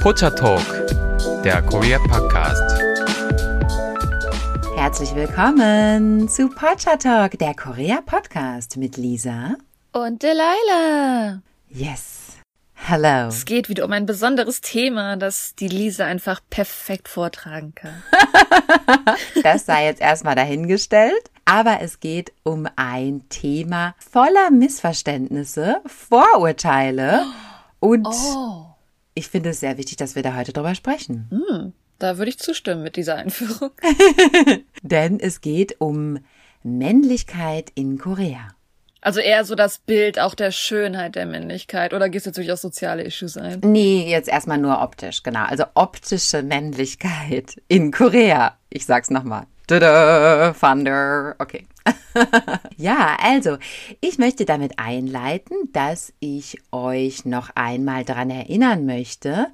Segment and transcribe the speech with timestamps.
[0.00, 0.64] Pocha Talk,
[1.44, 2.80] der Korea Podcast.
[4.74, 9.56] Herzlich willkommen zu Pocha Talk, der Korea Podcast mit Lisa
[9.92, 11.42] und Delilah.
[11.68, 12.38] Yes.
[12.72, 13.28] Hello.
[13.28, 18.02] Es geht wieder um ein besonderes Thema, das die Lisa einfach perfekt vortragen kann.
[19.42, 21.30] das sei jetzt erstmal dahingestellt.
[21.44, 27.26] Aber es geht um ein Thema voller Missverständnisse, Vorurteile
[27.80, 28.69] und oh.
[29.14, 31.28] Ich finde es sehr wichtig, dass wir da heute drüber sprechen.
[31.30, 33.70] Mm, da würde ich zustimmen mit dieser Einführung.
[34.82, 36.18] Denn es geht um
[36.62, 38.48] Männlichkeit in Korea.
[39.02, 42.58] Also eher so das Bild auch der Schönheit der Männlichkeit oder gehst du natürlich auch
[42.58, 43.60] soziale Issues ein?
[43.64, 45.44] Nee, jetzt erstmal nur optisch, genau.
[45.44, 48.58] Also optische Männlichkeit in Korea.
[48.68, 49.46] Ich sag's nochmal.
[49.68, 51.34] Thunder.
[51.38, 51.66] Okay.
[52.76, 53.56] ja, also,
[54.00, 59.48] ich möchte damit einleiten, dass ich euch noch einmal daran erinnern möchte,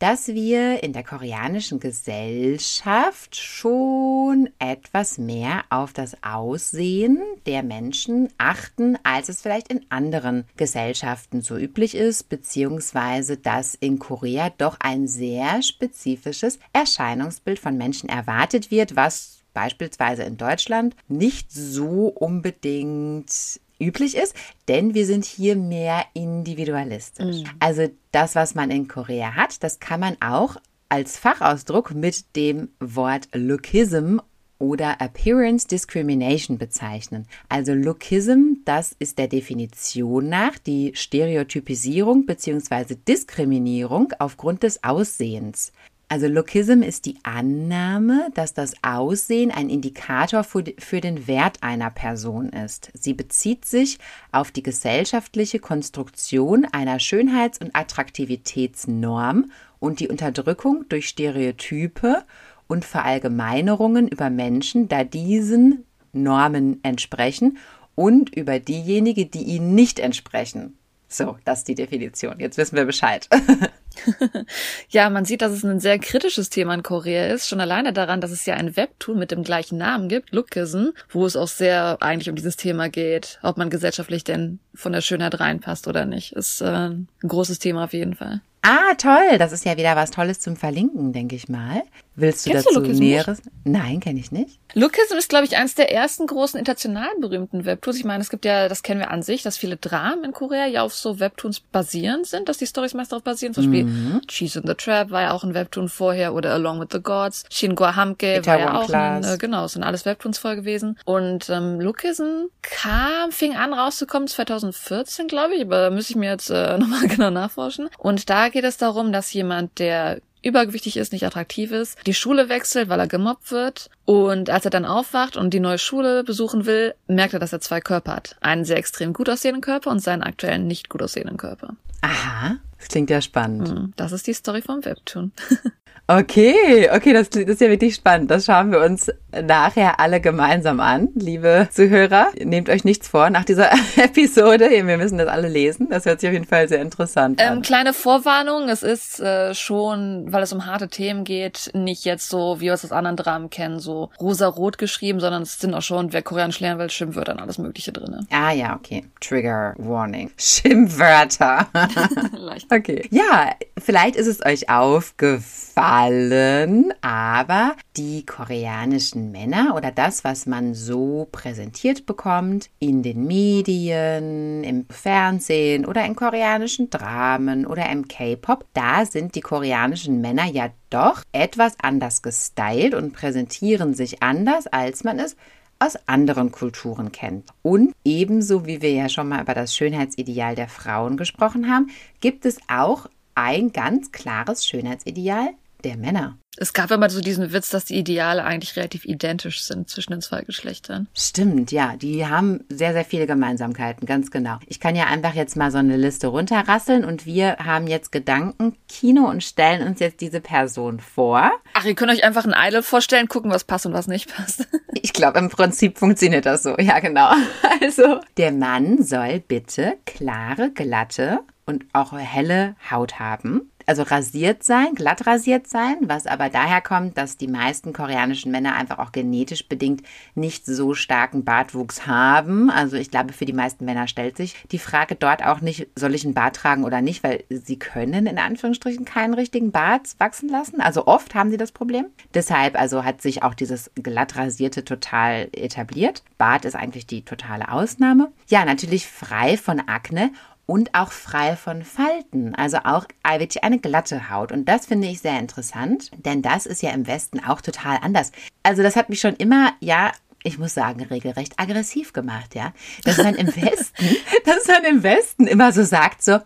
[0.00, 8.98] dass wir in der koreanischen Gesellschaft schon etwas mehr auf das Aussehen der Menschen achten,
[9.02, 15.06] als es vielleicht in anderen Gesellschaften so üblich ist, beziehungsweise dass in Korea doch ein
[15.06, 24.16] sehr spezifisches Erscheinungsbild von Menschen erwartet wird, was beispielsweise in Deutschland nicht so unbedingt üblich
[24.16, 24.34] ist,
[24.68, 27.42] denn wir sind hier mehr individualistisch.
[27.42, 27.50] Mhm.
[27.58, 30.56] Also das, was man in Korea hat, das kann man auch
[30.88, 34.18] als Fachausdruck mit dem Wort Lookism
[34.58, 37.26] oder Appearance Discrimination bezeichnen.
[37.48, 42.96] Also Lookism, das ist der Definition nach die Stereotypisierung bzw.
[43.08, 45.72] Diskriminierung aufgrund des Aussehens.
[46.12, 52.48] Also Lookism ist die Annahme, dass das Aussehen ein Indikator für den Wert einer Person
[52.48, 52.90] ist.
[52.94, 53.98] Sie bezieht sich
[54.32, 62.24] auf die gesellschaftliche Konstruktion einer Schönheits- und Attraktivitätsnorm und die Unterdrückung durch Stereotype
[62.66, 67.58] und Verallgemeinerungen über Menschen, da diesen Normen entsprechen
[67.94, 70.76] und über diejenigen, die ihnen nicht entsprechen.
[71.06, 72.40] So, das ist die Definition.
[72.40, 73.28] Jetzt wissen wir Bescheid.
[74.88, 77.48] ja, man sieht, dass es ein sehr kritisches Thema in Korea ist.
[77.48, 81.26] Schon alleine daran, dass es ja ein Webtoon mit dem gleichen Namen gibt, Lookism, wo
[81.26, 85.40] es auch sehr eigentlich um dieses Thema geht, ob man gesellschaftlich denn von der Schönheit
[85.40, 86.32] reinpasst oder nicht.
[86.32, 88.40] Ist äh, ein großes Thema auf jeden Fall.
[88.62, 89.38] Ah, toll.
[89.38, 91.82] Das ist ja wieder was Tolles zum Verlinken, denke ich mal.
[92.16, 93.40] Willst du Kennst dazu du Näheres?
[93.64, 94.58] Nein, kenne ich nicht.
[94.74, 97.96] Lookism ist, glaube ich, eines der ersten großen international berühmten Webtoons.
[97.96, 100.66] Ich meine, es gibt ja, das kennen wir an sich, dass viele Dramen in Korea
[100.66, 103.54] ja auf so Webtoons basierend sind, dass die Stories meist darauf basieren.
[103.54, 104.20] Zum Beispiel mhm.
[104.26, 107.44] Cheese in the Trap war ja auch ein Webtoon vorher oder Along with the Gods.
[107.50, 109.26] Shingwa Hamke war ja auch Class.
[109.26, 110.98] ein, äh, genau, sind alles Webtoons vorher gewesen.
[111.04, 116.30] Und ähm, Lookism kam, fing an rauszukommen 2014, glaube ich, aber da müsste ich mir
[116.30, 117.88] jetzt äh, nochmal genau nachforschen.
[117.98, 122.48] Und da geht es darum, dass jemand, der übergewichtig ist, nicht attraktiv ist, die Schule
[122.48, 123.90] wechselt, weil er gemobbt wird.
[124.04, 127.60] Und als er dann aufwacht und die neue Schule besuchen will, merkt er, dass er
[127.60, 128.36] zwei Körper hat.
[128.40, 131.76] Einen sehr extrem gut aussehenden Körper und seinen aktuellen nicht gut aussehenden Körper.
[132.00, 133.68] Aha, das klingt ja spannend.
[133.68, 135.32] Hm, das ist die Story vom Webtoon.
[136.06, 138.30] Okay, okay, das, das ist ja wirklich spannend.
[138.30, 139.10] Das schauen wir uns
[139.42, 142.30] nachher alle gemeinsam an, liebe Zuhörer.
[142.42, 144.70] Nehmt euch nichts vor nach dieser Episode.
[144.70, 145.88] Wir müssen das alle lesen.
[145.88, 147.62] Das hört sich auf jeden Fall sehr interessant ähm, an.
[147.62, 152.56] Kleine Vorwarnung, es ist äh, schon, weil es um harte Themen geht, nicht jetzt so,
[152.58, 156.12] wie wir es aus anderen Dramen kennen, so rosa-rot geschrieben, sondern es sind auch schon,
[156.12, 158.26] wer Koreanisch lernen will, Schimpfwörter und alles mögliche drin.
[158.30, 159.04] Ah ja, okay.
[159.20, 160.30] Trigger Warning.
[160.36, 161.68] Schimpfwörter.
[162.72, 163.08] okay.
[163.10, 170.72] Ja, vielleicht ist es euch aufgefallen, allen, aber die koreanischen Männer oder das, was man
[170.72, 178.66] so präsentiert bekommt in den Medien, im Fernsehen oder in koreanischen Dramen oder im K-Pop,
[178.72, 185.02] da sind die koreanischen Männer ja doch etwas anders gestylt und präsentieren sich anders, als
[185.02, 185.34] man es
[185.80, 187.48] aus anderen Kulturen kennt.
[187.62, 191.90] Und ebenso wie wir ja schon mal über das Schönheitsideal der Frauen gesprochen haben,
[192.20, 195.48] gibt es auch ein ganz klares Schönheitsideal
[195.84, 196.38] der Männer.
[196.56, 200.20] Es gab immer so diesen Witz, dass die Ideale eigentlich relativ identisch sind zwischen den
[200.20, 201.08] zwei Geschlechtern.
[201.14, 201.96] Stimmt, ja.
[201.96, 204.58] Die haben sehr, sehr viele Gemeinsamkeiten, ganz genau.
[204.66, 208.76] Ich kann ja einfach jetzt mal so eine Liste runterrasseln und wir haben jetzt Gedanken,
[208.88, 211.50] Kino und stellen uns jetzt diese Person vor.
[211.72, 214.66] Ach, ihr könnt euch einfach ein Idol vorstellen, gucken, was passt und was nicht passt.
[215.00, 216.76] ich glaube, im Prinzip funktioniert das so.
[216.78, 217.32] Ja, genau.
[217.82, 224.94] Also, der Mann soll bitte klare, glatte und auch helle Haut haben also rasiert sein,
[224.94, 229.66] glatt rasiert sein, was aber daher kommt, dass die meisten koreanischen Männer einfach auch genetisch
[229.66, 230.02] bedingt
[230.36, 232.70] nicht so starken Bartwuchs haben.
[232.70, 236.14] Also ich glaube, für die meisten Männer stellt sich die Frage dort auch nicht, soll
[236.14, 240.48] ich einen Bart tragen oder nicht, weil sie können in Anführungsstrichen keinen richtigen Bart wachsen
[240.48, 240.80] lassen.
[240.80, 242.06] Also oft haben sie das Problem.
[242.32, 246.22] Deshalb also hat sich auch dieses glatt rasierte total etabliert.
[246.38, 248.30] Bart ist eigentlich die totale Ausnahme.
[248.46, 250.30] Ja, natürlich frei von Akne
[250.66, 254.52] und auch frei von Falten, also auch wirklich eine glatte Haut.
[254.52, 258.32] Und das finde ich sehr interessant, denn das ist ja im Westen auch total anders.
[258.62, 260.12] Also das hat mich schon immer, ja,
[260.42, 262.72] ich muss sagen, regelrecht aggressiv gemacht, ja.
[263.04, 266.38] Dass man im Westen, dass man im Westen immer so sagt, so,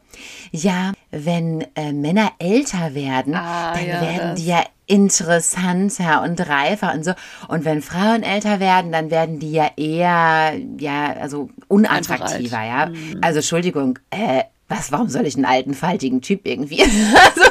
[0.50, 6.92] ja, wenn äh, Männer älter werden, Ah, dann ja, werden die ja interessanter und reifer
[6.94, 7.12] und so.
[7.48, 12.90] Und wenn Frauen älter werden, dann werden die ja eher, ja, also unattraktiver, ja.
[13.22, 16.82] Also Entschuldigung, äh, was, warum soll ich einen alten, faltigen Typ irgendwie?
[17.14, 17.42] Also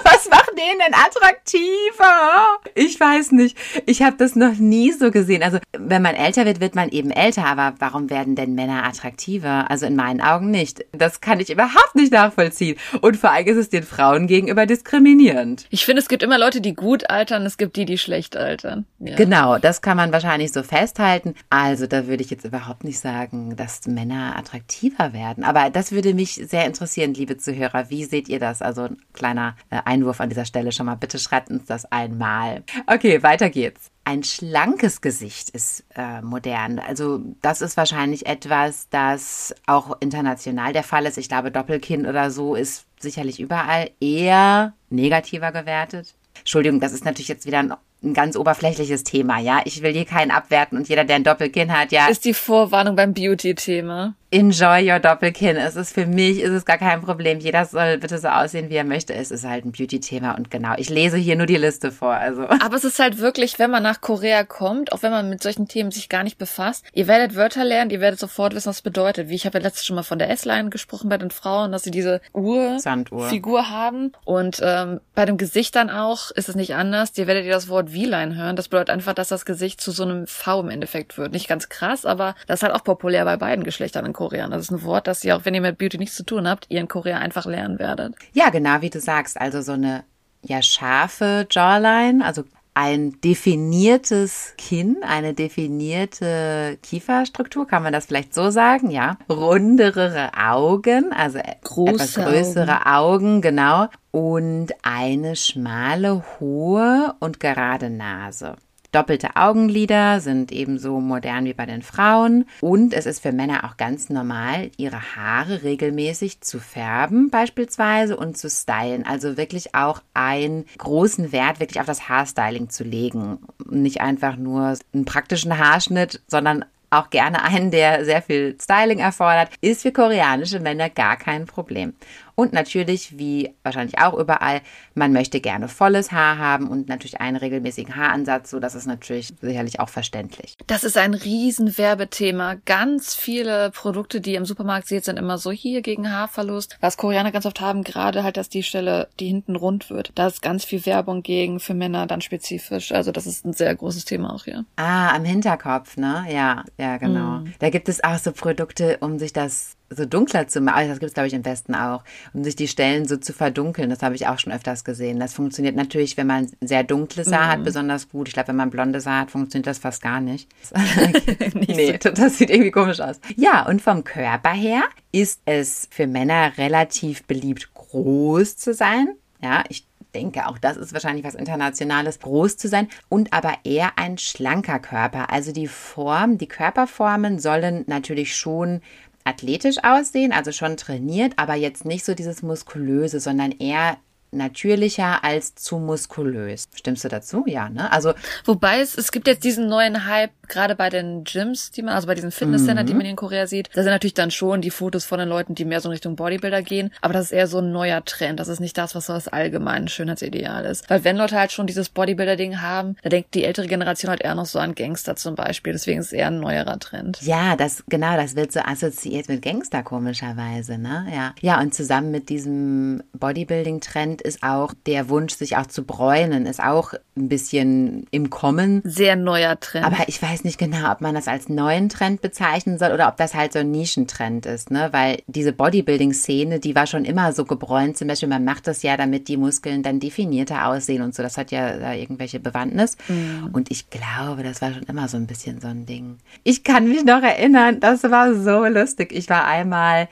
[0.56, 2.60] den denn attraktiver?
[2.76, 3.58] Ich weiß nicht.
[3.86, 5.44] Ich habe das noch nie so gesehen.
[5.44, 7.46] Also wenn man älter wird, wird man eben älter.
[7.46, 9.70] Aber warum werden denn Männer attraktiver?
[9.70, 10.86] Also in meinen Augen nicht.
[10.92, 12.78] Das kann ich überhaupt nicht nachvollziehen.
[13.02, 15.68] Und vor allem ist es den Frauen gegenüber diskriminierend.
[15.70, 18.86] Ich finde, es gibt immer Leute, die gut altern, es gibt die, die schlecht altern.
[19.00, 19.16] Ja.
[19.16, 21.36] Genau, das kann man wahrscheinlich so festhalten.
[21.50, 25.44] Also da würde ich jetzt überhaupt nicht sagen, dass Männer attraktiver werden.
[25.44, 27.90] Aber das würde mich sehr interessieren, liebe Zuhörer.
[27.90, 28.62] Wie seht ihr das?
[28.62, 30.96] Also ein kleiner äh, Einwurf an dieser Stelle schon mal.
[30.96, 32.64] Bitte schreibt uns das einmal.
[32.88, 33.92] Okay, weiter geht's.
[34.06, 36.80] Ein schlankes Gesicht ist äh, modern.
[36.80, 41.18] Also das ist wahrscheinlich etwas, das auch international der Fall ist.
[41.18, 46.16] Ich glaube, Doppelkinn oder so ist sicherlich überall eher negativer gewertet.
[46.40, 49.62] Entschuldigung, das ist natürlich jetzt wieder ein, ein ganz oberflächliches Thema, ja.
[49.66, 52.96] Ich will hier keinen abwerten und jeder, der ein Doppelkinn hat, ja, Ist die Vorwarnung
[52.96, 54.16] beim Beauty-Thema.
[54.32, 55.58] enjoy your Doppelkinn.
[55.58, 57.38] Es ist für mich, ist es gar kein Problem.
[57.40, 59.14] Jeder soll bitte so aussehen, wie er möchte.
[59.14, 62.48] Es ist halt ein Beauty-Thema und genau, ich lese hier nur die Liste vor, also.
[62.50, 65.68] Aber es ist halt wirklich, wenn man nach Korea kommt, auch wenn man mit solchen
[65.68, 68.82] Themen sich gar nicht befasst, ihr werdet Wörter lernen, ihr werdet sofort wissen, was es
[68.82, 69.30] bedeutet.
[69.30, 71.84] Wie ich habe ja letztes schon mal von der S-Line gesprochen bei den Frauen, dass
[71.84, 73.28] sie diese Uhr Sanduhr.
[73.30, 74.14] Figur haben.
[74.26, 77.12] Und ähm, bei dem Gesicht dann auch ist es nicht anders.
[77.18, 78.56] Ihr werdet ihr das Wort V-Line hören.
[78.56, 81.32] Das bedeutet einfach, dass das Gesicht zu so einem V im Endeffekt wird.
[81.32, 84.48] Nicht ganz krass, aber das ist halt auch populär bei beiden Geschlechtern in Korea.
[84.48, 86.66] Das ist ein Wort, das ihr, auch wenn ihr mit Beauty nichts zu tun habt,
[86.70, 88.16] ihr in Korea einfach lernen werdet.
[88.34, 89.40] Ja, genau wie du sagst.
[89.40, 90.04] Also so eine
[90.42, 98.50] ja scharfe Jawline, also ein definiertes Kinn, eine definierte Kieferstruktur, kann man das vielleicht so
[98.50, 99.18] sagen, ja.
[99.30, 103.42] Rundere Augen, also Große etwas größere Augen.
[103.42, 103.88] genau.
[104.12, 108.56] Und eine schmale, hohe und gerade Nase.
[108.94, 112.46] Doppelte Augenlider sind ebenso modern wie bei den Frauen.
[112.62, 118.38] Und es ist für Männer auch ganz normal, ihre Haare regelmäßig zu färben beispielsweise und
[118.38, 119.04] zu stylen.
[119.06, 123.40] Also wirklich auch einen großen Wert wirklich auf das Haarstyling zu legen.
[123.68, 126.64] Nicht einfach nur einen praktischen Haarschnitt, sondern
[126.94, 131.94] auch gerne einen, der sehr viel Styling erfordert, ist für koreanische Männer gar kein Problem.
[132.36, 134.62] Und natürlich, wie wahrscheinlich auch überall,
[134.96, 139.34] man möchte gerne volles Haar haben und natürlich einen regelmäßigen Haaransatz, so das ist natürlich
[139.42, 140.56] sicherlich auch verständlich.
[140.68, 142.56] Das ist ein riesen Werbethema.
[142.66, 146.78] Ganz viele Produkte, die im Supermarkt seht, sind immer so hier gegen Haarverlust.
[146.82, 150.12] Was Koreaner ganz oft haben, gerade halt, dass die Stelle, die hinten rund wird.
[150.16, 152.92] Da ist ganz viel Werbung gegen, für Männer dann spezifisch.
[152.92, 154.66] Also das ist ein sehr großes Thema auch hier.
[154.76, 156.26] Ah, am Hinterkopf, ne?
[156.30, 157.42] Ja, ja, genau.
[157.60, 160.88] Da gibt es auch so Produkte, um sich das so dunkler zu machen.
[160.88, 162.04] Das gibt es, glaube ich, im Westen auch,
[162.34, 163.90] um sich die Stellen so zu verdunkeln.
[163.90, 165.20] Das habe ich auch schon öfters gesehen.
[165.20, 168.28] Das funktioniert natürlich, wenn man sehr dunkles Haar hat, besonders gut.
[168.28, 170.50] Ich glaube, wenn man blondes Haar hat, funktioniert das fast gar nicht.
[171.54, 173.20] nee, das sieht irgendwie komisch aus.
[173.36, 179.16] Ja, und vom Körper her ist es für Männer relativ beliebt, groß zu sein.
[179.42, 183.98] Ja, ich denke, auch das ist wahrscheinlich was Internationales, groß zu sein und aber eher
[183.98, 185.32] ein schlanker Körper.
[185.32, 188.82] Also die Form, die Körperformen sollen natürlich schon
[189.24, 193.98] athletisch aussehen, also schon trainiert, aber jetzt nicht so dieses muskulöse, sondern eher
[194.34, 196.68] natürlicher als zu muskulös.
[196.74, 197.44] Stimmst du dazu?
[197.48, 197.92] Ja, ne?
[197.92, 198.14] Also
[198.46, 202.08] Wobei es, es gibt jetzt diesen neuen Hype, gerade bei den Gyms, die man, also
[202.08, 203.70] bei diesen Fitnesscentern, die man in Korea sieht.
[203.74, 206.16] Da sind natürlich dann schon die Fotos von den Leuten, die mehr so in Richtung
[206.16, 206.92] Bodybuilder gehen.
[207.02, 208.40] Aber das ist eher so ein neuer Trend.
[208.40, 210.90] Das ist nicht das, was so das allgemeine Schönheitsideal ist.
[210.90, 214.36] Weil wenn Leute halt schon dieses Bodybuilder-Ding haben, da denkt die ältere Generation halt eher
[214.36, 215.74] noch so an Gangster zum Beispiel.
[215.74, 217.22] Deswegen ist es eher ein neuerer Trend.
[217.22, 221.08] Ja, das, genau, das wird so assoziiert mit Gangster komischerweise, ne?
[221.14, 221.34] Ja.
[221.42, 226.62] Ja, und zusammen mit diesem Bodybuilding-Trend ist auch der Wunsch, sich auch zu bräunen, ist
[226.62, 228.82] auch ein bisschen im Kommen.
[228.84, 229.86] Sehr neuer Trend.
[229.86, 233.18] Aber ich weiß nicht genau, ob man das als neuen Trend bezeichnen soll oder ob
[233.18, 234.90] das halt so ein Nischentrend ist, ne?
[234.92, 237.98] Weil diese Bodybuilding-Szene, die war schon immer so gebräunt.
[237.98, 241.22] Zum Beispiel, man macht das ja, damit die Muskeln dann definierter aussehen und so.
[241.22, 242.98] Das hat ja da irgendwelche Bewandtnis.
[243.08, 243.50] Mhm.
[243.54, 246.18] Und ich glaube, das war schon immer so ein bisschen so ein Ding.
[246.44, 249.12] Ich kann mich noch erinnern, das war so lustig.
[249.14, 250.08] Ich war einmal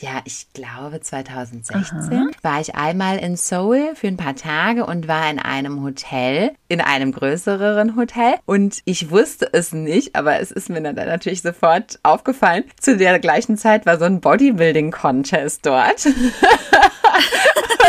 [0.00, 2.26] ja, ich glaube 2016 Aha.
[2.42, 6.80] war ich einmal in Seoul für ein paar Tage und war in einem Hotel, in
[6.80, 8.36] einem größeren Hotel.
[8.46, 12.64] Und ich wusste es nicht, aber es ist mir dann natürlich sofort aufgefallen.
[12.80, 16.06] Zu der gleichen Zeit war so ein Bodybuilding-Contest dort.
[16.06, 16.14] und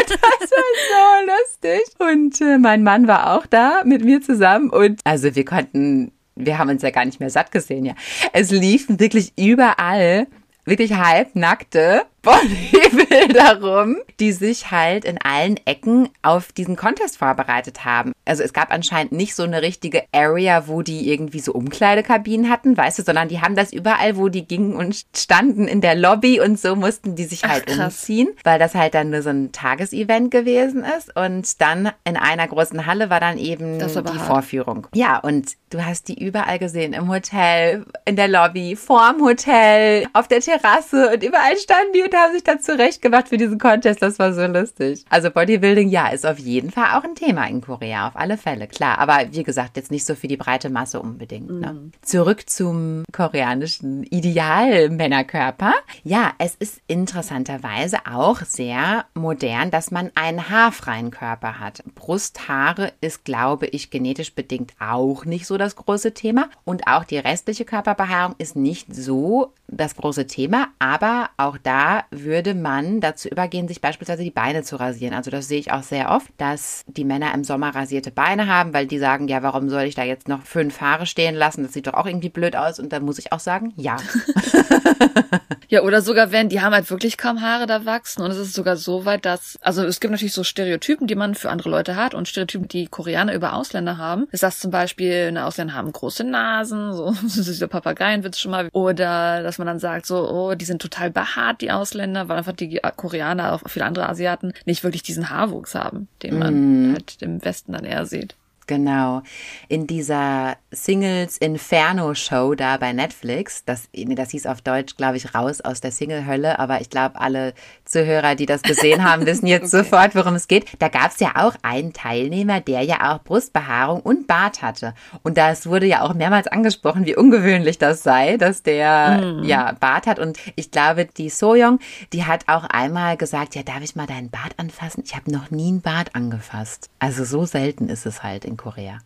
[0.10, 1.82] das war so lustig.
[2.00, 4.70] Und äh, mein Mann war auch da mit mir zusammen.
[4.70, 7.94] Und also wir konnten wir haben uns ja gar nicht mehr satt gesehen, ja.
[8.34, 10.28] Es liefen wirklich überall
[10.72, 18.12] wirklich halbnackte Bodybuilder rum, die sich halt in allen Ecken auf diesen Contest vorbereitet haben.
[18.26, 22.78] Also es gab anscheinend nicht so eine richtige Area, wo die irgendwie so Umkleidekabinen hatten,
[22.78, 26.40] weißt du, sondern die haben das überall, wo die gingen und standen in der Lobby
[26.40, 29.52] und so mussten die sich halt Ach, umziehen, weil das halt dann nur so ein
[29.52, 34.10] Tagesevent gewesen ist und dann in einer großen Halle war dann eben die hart.
[34.22, 34.88] Vorführung.
[34.94, 40.28] Ja, und du hast die überall gesehen, im Hotel, in der Lobby, vorm Hotel, auf
[40.28, 44.02] der Terrasse und überall standen die und haben sich dann zurechtgemacht für diesen Contest.
[44.02, 45.06] Das war so lustig.
[45.10, 48.68] Also Bodybuilding, ja, ist auf jeden Fall auch ein Thema in Korea, auf alle Fälle,
[48.68, 49.00] klar.
[49.00, 51.50] Aber wie gesagt, jetzt nicht so für die breite Masse unbedingt.
[51.50, 51.74] Ne?
[51.74, 51.92] Mhm.
[52.02, 55.74] Zurück zum koreanischen Ideal-Männerkörper.
[56.04, 61.84] Ja, es ist interessanterweise auch sehr modern, dass man einen haarfreien Körper hat.
[61.96, 66.50] Brusthaare ist, glaube ich, genetisch bedingt auch nicht so das große Thema.
[66.66, 70.68] Und auch die restliche Körperbehaarung ist nicht so das große Thema.
[70.80, 75.14] Aber auch da würde man dazu übergehen, sich beispielsweise die Beine zu rasieren.
[75.14, 78.74] Also das sehe ich auch sehr oft, dass die Männer im Sommer rasierte Beine haben,
[78.74, 81.64] weil die sagen, ja, warum soll ich da jetzt noch fünf Haare stehen lassen?
[81.64, 82.80] Das sieht doch auch irgendwie blöd aus.
[82.80, 83.98] Und dann muss ich auch sagen, ja.
[85.72, 88.22] ja, oder sogar wenn, die haben halt wirklich kaum Haare da wachsen.
[88.22, 91.34] Und es ist sogar so weit, dass, also es gibt natürlich so Stereotypen, die man
[91.34, 94.28] für andere Leute hat und Stereotypen, die Koreaner über Ausländer haben.
[94.34, 98.52] Ist das zum Beispiel, eine Ausländer haben große Nasen, so, das ist der Papageienwitz schon
[98.52, 98.68] mal.
[98.74, 102.52] Oder dass man dann sagt, so, oh, die sind total behaart, die Ausländer, weil einfach
[102.52, 106.94] die Koreaner, auch viele andere Asiaten, nicht wirklich diesen Haarwuchs haben, den man mm.
[106.96, 108.36] halt im Westen dann eher sieht.
[108.68, 109.22] Genau.
[109.68, 115.34] In dieser Singles Inferno Show da bei Netflix, das, das hieß auf Deutsch, glaube ich,
[115.36, 117.54] raus aus der Single-Hölle, aber ich glaube, alle
[117.92, 119.84] Zuhörer, die das gesehen haben, wissen jetzt okay.
[119.84, 120.66] sofort, worum es geht.
[120.80, 124.94] Da gab es ja auch einen Teilnehmer, der ja auch Brustbehaarung und Bart hatte.
[125.24, 129.44] Und das wurde ja auch mehrmals angesprochen, wie ungewöhnlich das sei, dass der mm.
[129.44, 130.20] ja Bart hat.
[130.20, 131.80] Und ich glaube, die Soyoung,
[132.14, 135.04] die hat auch einmal gesagt, ja, darf ich mal deinen Bart anfassen?
[135.06, 136.90] Ich habe noch nie einen Bart angefasst.
[137.00, 139.00] Also so selten ist es halt in Korea.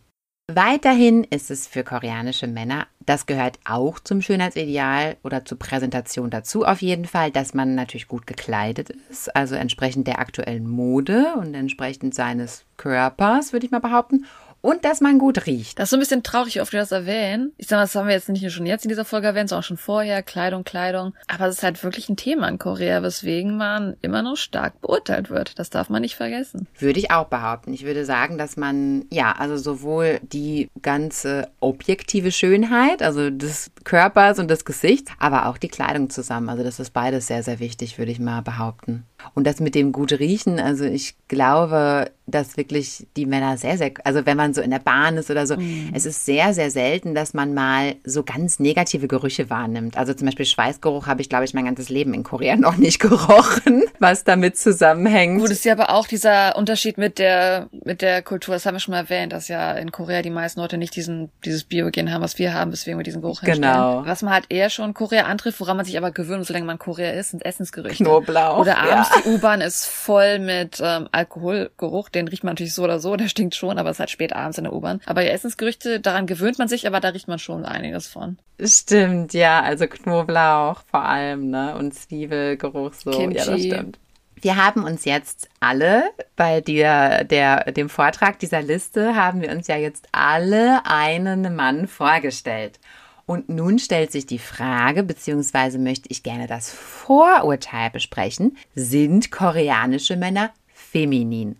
[0.48, 6.64] Weiterhin ist es für koreanische Männer, das gehört auch zum Schönheitsideal oder zur Präsentation dazu
[6.64, 11.52] auf jeden Fall, dass man natürlich gut gekleidet ist, also entsprechend der aktuellen Mode und
[11.54, 14.24] entsprechend seines Körpers, würde ich mal behaupten
[14.66, 15.78] und dass man gut riecht.
[15.78, 17.52] Das ist so ein bisschen traurig, wie oft wir das erwähnen.
[17.56, 19.48] Ich sag mal, das haben wir jetzt nicht nur schon jetzt in dieser Folge erwähnt,
[19.48, 20.24] sondern auch schon vorher.
[20.24, 21.14] Kleidung, Kleidung.
[21.28, 25.30] Aber es ist halt wirklich ein Thema in Korea, weswegen man immer noch stark beurteilt
[25.30, 25.56] wird.
[25.60, 26.66] Das darf man nicht vergessen.
[26.80, 27.72] Würde ich auch behaupten.
[27.74, 34.40] Ich würde sagen, dass man, ja, also sowohl die ganze objektive Schönheit, also des Körpers
[34.40, 36.48] und des Gesichts, aber auch die Kleidung zusammen.
[36.48, 39.04] Also das ist beides sehr, sehr wichtig, würde ich mal behaupten.
[39.34, 43.92] Und das mit dem gut riechen, also ich glaube, dass wirklich die Männer sehr, sehr,
[44.04, 45.92] also wenn man so in der Bahn ist oder so, mm.
[45.94, 49.96] es ist sehr, sehr selten, dass man mal so ganz negative Gerüche wahrnimmt.
[49.96, 52.98] Also zum Beispiel Schweißgeruch habe ich, glaube ich, mein ganzes Leben in Korea noch nicht
[52.98, 55.40] gerochen, was damit zusammenhängt.
[55.40, 58.80] Gut, ist ja aber auch dieser Unterschied mit der, mit der Kultur, das haben wir
[58.80, 62.22] schon mal erwähnt, dass ja in Korea die meisten Leute nicht diesen, dieses Biogen haben,
[62.22, 64.02] was wir haben, weswegen wir diesen Geruch genau.
[64.04, 67.12] Was man halt eher schon Korea antrifft, woran man sich aber gewöhnt, solange man Korea
[67.12, 68.02] ist, sind Essensgerüche.
[68.02, 68.58] Knoblauch.
[68.58, 69.22] Oder abends ja.
[69.22, 73.28] die U-Bahn ist voll mit ähm, Alkoholgeruch, den riecht man natürlich so oder so, der
[73.28, 75.00] stinkt schon, aber es ist halt spät abends in der U-Bahn.
[75.06, 78.38] Aber ja, Essensgerüchte, daran gewöhnt man sich, aber da riecht man schon einiges von.
[78.60, 81.76] Stimmt, ja, also Knoblauch vor allem, ne?
[81.76, 83.10] Und Zwiebelgeruch so.
[83.10, 83.38] Kimchi.
[83.38, 83.98] Ja, das stimmt.
[84.40, 86.04] Wir haben uns jetzt alle
[86.36, 91.88] bei der, der, dem Vortrag dieser Liste haben wir uns ja jetzt alle einen Mann
[91.88, 92.78] vorgestellt.
[93.26, 100.16] Und nun stellt sich die Frage, beziehungsweise möchte ich gerne das Vorurteil besprechen, sind koreanische
[100.16, 101.56] Männer feminin?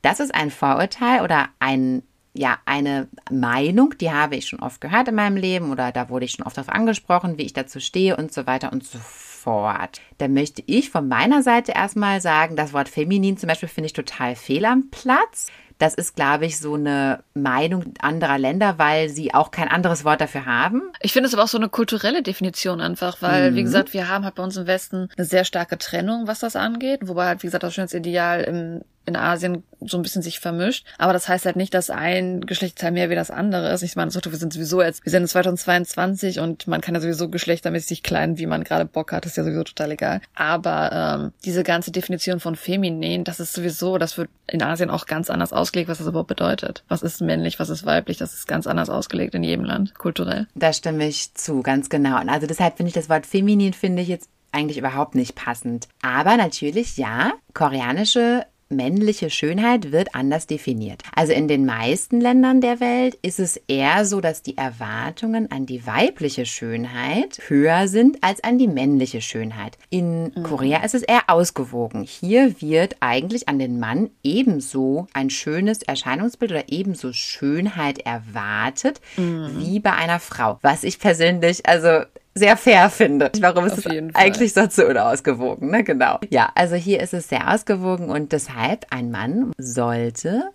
[0.00, 5.08] Das ist ein Vorurteil oder ein, ja, eine Meinung, die habe ich schon oft gehört
[5.08, 8.16] in meinem Leben oder da wurde ich schon oft darauf angesprochen, wie ich dazu stehe
[8.16, 10.00] und so weiter und so fort fort.
[10.18, 13.92] Da möchte ich von meiner Seite erstmal sagen, das Wort feminin zum Beispiel finde ich
[13.92, 15.48] total fehl am Platz.
[15.78, 20.20] Das ist, glaube ich, so eine Meinung anderer Länder, weil sie auch kein anderes Wort
[20.20, 20.82] dafür haben.
[21.00, 23.54] Ich finde es aber auch so eine kulturelle Definition einfach, weil, mhm.
[23.56, 26.56] wie gesagt, wir haben halt bei uns im Westen eine sehr starke Trennung, was das
[26.56, 27.00] angeht.
[27.04, 30.86] Wobei halt, wie gesagt, das Schönheitsideal im in Asien so ein bisschen sich vermischt.
[30.98, 33.82] Aber das heißt halt nicht, dass ein Geschlechtsteil mehr wie das andere ist.
[33.82, 37.28] Ich meine, wir sind sowieso jetzt, wir sind in 2022 und man kann ja sowieso
[37.28, 40.20] geschlechtermäßig kleiden, wie man gerade Bock hat, ist ja sowieso total egal.
[40.34, 45.06] Aber ähm, diese ganze Definition von feminin, das ist sowieso, das wird in Asien auch
[45.06, 46.84] ganz anders ausgelegt, was das überhaupt bedeutet.
[46.88, 50.46] Was ist männlich, was ist weiblich, das ist ganz anders ausgelegt in jedem Land, kulturell.
[50.54, 52.20] Da stimme ich zu, ganz genau.
[52.20, 55.88] Und also deshalb finde ich das Wort feminin, finde ich jetzt eigentlich überhaupt nicht passend.
[56.02, 61.02] Aber natürlich, ja, koreanische männliche Schönheit wird anders definiert.
[61.14, 65.66] Also in den meisten Ländern der Welt ist es eher so, dass die Erwartungen an
[65.66, 69.78] die weibliche Schönheit höher sind als an die männliche Schönheit.
[69.90, 70.42] In mhm.
[70.42, 72.02] Korea ist es eher ausgewogen.
[72.02, 79.50] Hier wird eigentlich an den Mann ebenso ein schönes Erscheinungsbild oder ebenso Schönheit erwartet mhm.
[79.58, 80.58] wie bei einer Frau.
[80.62, 82.02] Was ich persönlich, also
[82.38, 83.30] sehr fair finde.
[83.40, 85.84] Warum ist es eigentlich so zu unausgewogen, ne?
[85.84, 86.18] Genau.
[86.30, 90.50] Ja, also hier ist es sehr ausgewogen und deshalb ein Mann sollte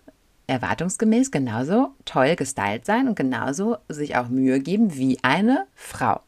[0.46, 6.20] erwartungsgemäß genauso toll gestylt sein und genauso sich auch Mühe geben wie eine Frau.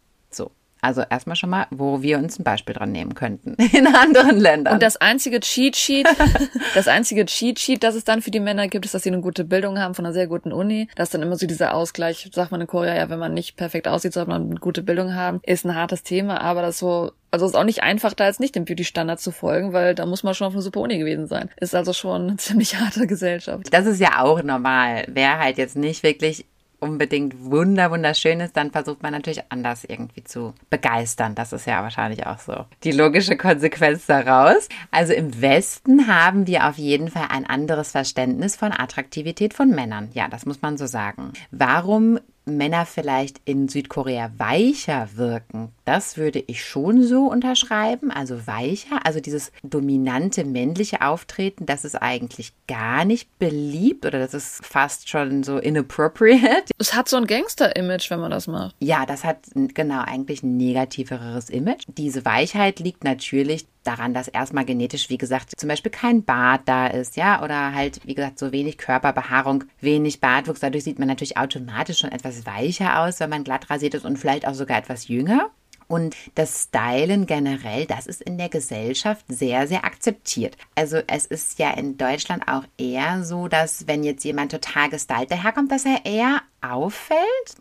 [0.86, 4.74] Also erstmal schon mal, wo wir uns ein Beispiel dran nehmen könnten in anderen Ländern.
[4.74, 6.06] Und das einzige Cheat Sheet,
[6.76, 9.20] das einzige Cheat Sheet, das es dann für die Männer gibt, ist, dass sie eine
[9.20, 10.86] gute Bildung haben von einer sehr guten Uni.
[10.94, 13.56] Das ist dann immer so dieser Ausgleich, sagt man in Korea, ja, wenn man nicht
[13.56, 15.40] perfekt aussieht, sollte man eine gute Bildung haben.
[15.42, 18.54] Ist ein hartes Thema, aber das so also ist auch nicht einfach, da jetzt nicht
[18.54, 21.50] dem Beauty-Standard zu folgen, weil da muss man schon auf einer super Uni gewesen sein.
[21.60, 23.66] Ist also schon eine ziemlich harte Gesellschaft.
[23.72, 25.04] Das ist ja auch normal.
[25.08, 26.46] Wer halt jetzt nicht wirklich
[26.80, 31.34] unbedingt wunder wunderschön ist, dann versucht man natürlich anders irgendwie zu begeistern.
[31.34, 34.68] Das ist ja wahrscheinlich auch so die logische Konsequenz daraus.
[34.90, 40.10] Also im Westen haben wir auf jeden Fall ein anderes Verständnis von Attraktivität von Männern.
[40.12, 41.32] Ja, das muss man so sagen.
[41.50, 48.10] Warum Männer vielleicht in Südkorea weicher wirken, das würde ich schon so unterschreiben.
[48.10, 54.34] Also weicher, also dieses dominante männliche Auftreten, das ist eigentlich gar nicht beliebt oder das
[54.34, 56.72] ist fast schon so inappropriate.
[56.78, 58.74] Es hat so ein Gangster-Image, wenn man das macht.
[58.80, 61.84] Ja, das hat genau eigentlich ein negativeres Image.
[61.88, 66.86] Diese Weichheit liegt natürlich daran, dass erstmal genetisch, wie gesagt, zum Beispiel kein Bart da
[66.86, 70.60] ist, ja, oder halt, wie gesagt, so wenig Körperbehaarung, wenig Bartwuchs.
[70.60, 74.18] Dadurch sieht man natürlich automatisch schon etwas weicher aus, wenn man glatt rasiert ist und
[74.18, 75.50] vielleicht auch sogar etwas jünger.
[75.88, 80.56] Und das Stylen generell, das ist in der Gesellschaft sehr, sehr akzeptiert.
[80.74, 85.30] Also es ist ja in Deutschland auch eher so, dass wenn jetzt jemand total gestylt
[85.30, 87.18] daherkommt, dass er eher auffällt,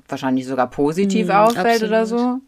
[0.08, 1.90] wahrscheinlich sogar positiv hm, auffällt absolut.
[1.90, 2.40] oder so.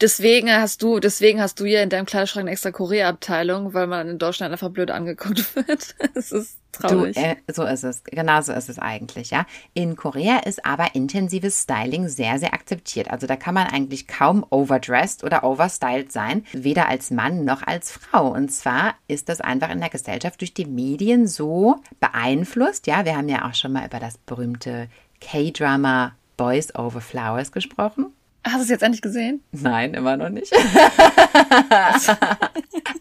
[0.00, 4.08] Deswegen hast du, deswegen hast du ja in deinem Kleiderschrank eine extra Korea-Abteilung, weil man
[4.08, 5.94] in Deutschland einfach blöd angeguckt wird.
[6.14, 7.14] Es ist traurig.
[7.14, 8.02] Du, äh, so ist es.
[8.04, 9.46] Genau so ist es eigentlich, ja.
[9.74, 13.10] In Korea ist aber intensives Styling sehr, sehr akzeptiert.
[13.10, 17.92] Also da kann man eigentlich kaum overdressed oder overstyled sein, weder als Mann noch als
[17.92, 18.28] Frau.
[18.28, 22.86] Und zwar ist das einfach in der Gesellschaft durch die Medien so beeinflusst.
[22.86, 24.88] Ja, wir haben ja auch schon mal über das berühmte
[25.20, 28.12] K-Drama Boys Over Flowers gesprochen.
[28.44, 29.42] Hast du es jetzt endlich gesehen?
[29.52, 30.52] Nein, immer noch nicht.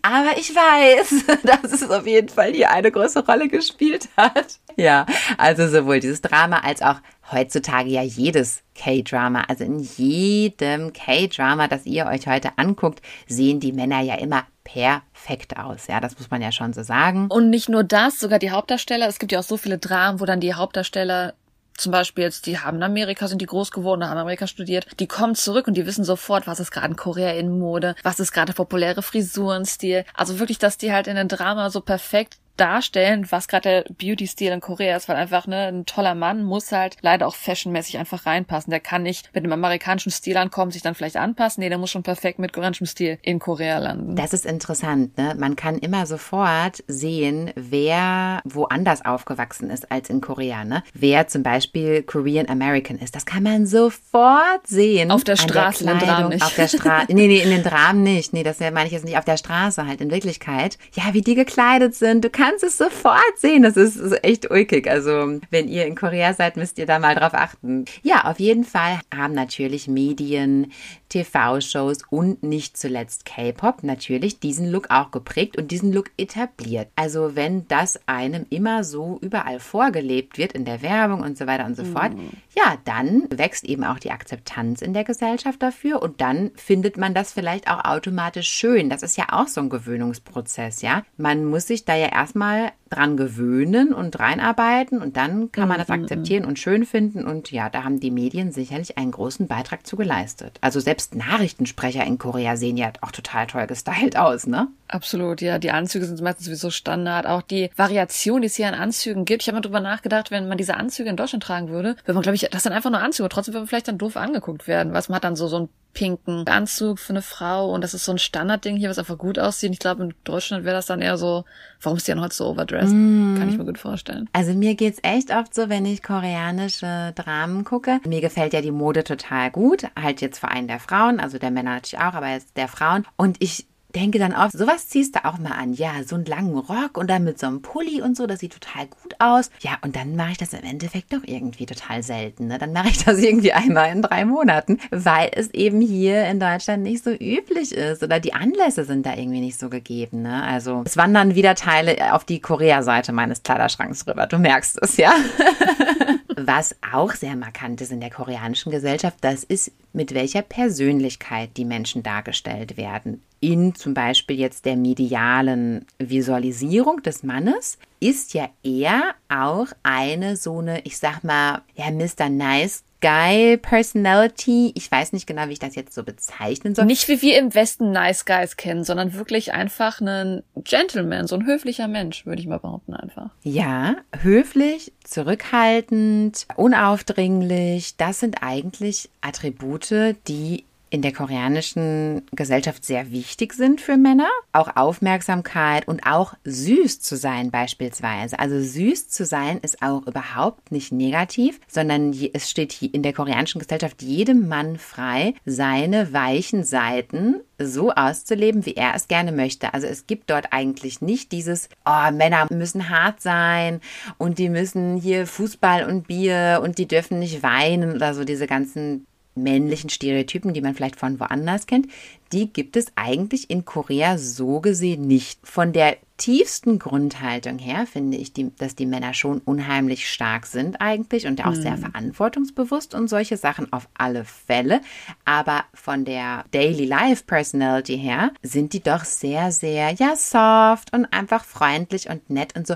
[0.04, 4.60] Aber ich weiß, dass es auf jeden Fall hier eine große Rolle gespielt hat.
[4.76, 6.98] Ja, also sowohl dieses Drama als auch
[7.32, 9.46] heutzutage ja jedes K-Drama.
[9.48, 15.58] Also in jedem K-Drama, das ihr euch heute anguckt, sehen die Männer ja immer perfekt
[15.58, 15.88] aus.
[15.88, 17.28] Ja, das muss man ja schon so sagen.
[17.30, 19.08] Und nicht nur das, sogar die Hauptdarsteller.
[19.08, 21.34] Es gibt ja auch so viele Dramen, wo dann die Hauptdarsteller
[21.82, 24.86] zum Beispiel jetzt, die haben in Amerika, sind die groß geworden, haben in Amerika studiert,
[25.00, 28.20] die kommen zurück und die wissen sofort, was ist gerade in Korea in Mode, was
[28.20, 30.06] ist gerade populäre Frisurenstil.
[30.14, 34.52] Also wirklich, dass die halt in den Drama so perfekt darstellen, was gerade der Beauty-Stil
[34.52, 38.26] in Korea ist, weil einfach ne, ein toller Mann muss halt leider auch fashionmäßig einfach
[38.26, 38.72] reinpassen.
[38.72, 41.62] Der kann nicht mit dem amerikanischen Stil ankommen, sich dann vielleicht anpassen.
[41.62, 44.16] Nee, der muss schon perfekt mit koreanischem Stil in Korea landen.
[44.16, 45.36] Das ist interessant, ne?
[45.38, 50.84] Man kann immer sofort sehen, wer woanders aufgewachsen ist als in Korea, ne?
[50.94, 53.16] Wer zum Beispiel Korean American ist.
[53.16, 55.12] Das kann man sofort sehen.
[55.12, 56.44] Auf der Straße, der in den Dramen nicht.
[56.44, 57.08] Auf der Straße.
[57.14, 58.34] nee, nee, in den Dramen nicht.
[58.34, 59.18] Nee, das meine ich jetzt nicht.
[59.18, 60.78] Auf der Straße halt in Wirklichkeit.
[60.94, 62.24] Ja, wie die gekleidet sind.
[62.24, 63.64] Du kannst kannst es sofort sehen.
[63.64, 64.90] Das ist, echt ulkig.
[64.90, 67.86] Also, wenn ihr in Korea seid, müsst ihr da mal drauf achten.
[68.04, 70.72] Ja, auf jeden Fall haben natürlich Medien,
[71.10, 76.88] TV-Shows und nicht zuletzt K-Pop natürlich diesen Look auch geprägt und diesen Look etabliert.
[76.96, 81.66] Also wenn das einem immer so überall vorgelebt wird in der Werbung und so weiter
[81.66, 82.30] und so fort, mhm.
[82.56, 87.14] Ja, dann wächst eben auch die Akzeptanz in der Gesellschaft dafür und dann findet man
[87.14, 88.90] das vielleicht auch automatisch schön.
[88.90, 91.04] Das ist ja auch so ein Gewöhnungsprozess, ja.
[91.18, 95.88] Man muss sich da ja erstmal dran gewöhnen und reinarbeiten und dann kann man das
[95.88, 96.04] mhm.
[96.04, 99.96] akzeptieren und schön finden und ja, da haben die Medien sicherlich einen großen Beitrag zu
[99.96, 100.58] geleistet.
[100.60, 104.68] Also selbst Nachrichtensprecher in Korea sehen ja auch total toll gestylt aus, ne?
[104.90, 105.58] Absolut, ja.
[105.58, 107.26] Die Anzüge sind meistens sowieso Standard.
[107.26, 109.42] Auch die Variation, die es hier an Anzügen gibt.
[109.42, 112.24] Ich habe mal drüber nachgedacht, wenn man diese Anzüge in Deutschland tragen würde, würde man,
[112.24, 113.30] glaube ich, das sind einfach nur Anzüge.
[113.30, 114.94] Trotzdem würde man vielleicht dann doof angeguckt werden.
[114.94, 118.06] Was man hat dann so, so ein pinken Anzug für eine Frau und das ist
[118.06, 119.72] so ein Standardding hier, was einfach gut aussieht.
[119.72, 121.44] Ich glaube, in Deutschland wäre das dann eher so,
[121.82, 122.94] warum ist die dann heute so overdressed?
[122.94, 123.36] Mm.
[123.38, 124.30] Kann ich mir gut vorstellen.
[124.34, 128.00] Also mir geht's echt oft so, wenn ich koreanische Dramen gucke.
[128.08, 129.84] Mir gefällt ja die Mode total gut.
[130.00, 133.06] Halt jetzt vor allem der Frauen, also der Männer natürlich auch, aber jetzt der Frauen.
[133.18, 135.74] Und ich denke dann oft, sowas ziehst du auch mal an.
[135.74, 138.54] Ja, so einen langen Rock und dann mit so einem Pulli und so, das sieht
[138.54, 139.50] total gut aus.
[139.60, 142.48] Ja, und dann mache ich das im Endeffekt doch irgendwie total selten.
[142.48, 142.58] Ne?
[142.58, 146.84] Dann mache ich das irgendwie einmal in drei Monaten, weil es eben hier in Deutschland
[146.84, 150.22] nicht so üblich ist oder die Anlässe sind da irgendwie nicht so gegeben.
[150.24, 150.44] Ne?
[150.44, 154.28] Also es wandern wieder Teile auf die Korea-Seite meines Kleiderschranks rüber.
[154.28, 155.14] Du merkst es, ja.
[156.36, 161.66] Was auch sehr markant ist in der koreanischen Gesellschaft, das ist, mit welcher Persönlichkeit die
[161.66, 163.22] Menschen dargestellt werden.
[163.40, 170.60] In zum Beispiel jetzt der medialen Visualisierung des Mannes ist ja eher auch eine so
[170.60, 172.30] eine, ich sag mal, ja, Mr.
[172.30, 174.72] Nice Guy Personality.
[174.76, 176.86] Ich weiß nicht genau, wie ich das jetzt so bezeichnen soll.
[176.86, 181.46] Nicht wie wir im Westen Nice Guys kennen, sondern wirklich einfach einen Gentleman, so ein
[181.46, 183.32] höflicher Mensch, würde ich mal behaupten einfach.
[183.44, 187.98] Ja, höflich, zurückhaltend, unaufdringlich.
[187.98, 194.28] Das sind eigentlich Attribute, die in der koreanischen Gesellschaft sehr wichtig sind für Männer.
[194.52, 198.38] Auch Aufmerksamkeit und auch süß zu sein beispielsweise.
[198.38, 203.14] Also süß zu sein ist auch überhaupt nicht negativ, sondern es steht hier in der
[203.14, 209.74] koreanischen Gesellschaft jedem Mann frei, seine weichen Seiten so auszuleben, wie er es gerne möchte.
[209.74, 213.80] Also es gibt dort eigentlich nicht dieses, oh, Männer müssen hart sein
[214.18, 218.48] und die müssen hier Fußball und Bier und die dürfen nicht weinen oder so diese
[218.48, 221.88] ganzen männlichen Stereotypen, die man vielleicht von woanders kennt,
[222.32, 225.40] die gibt es eigentlich in Korea so gesehen nicht.
[225.44, 230.80] Von der tiefsten Grundhaltung her finde ich, die, dass die Männer schon unheimlich stark sind
[230.80, 231.62] eigentlich und auch mhm.
[231.64, 234.82] sehr verantwortungsbewusst und solche Sachen auf alle Fälle.
[235.26, 241.06] Aber von der Daily Life Personality her sind die doch sehr, sehr, ja, soft und
[241.12, 242.76] einfach freundlich und nett und so,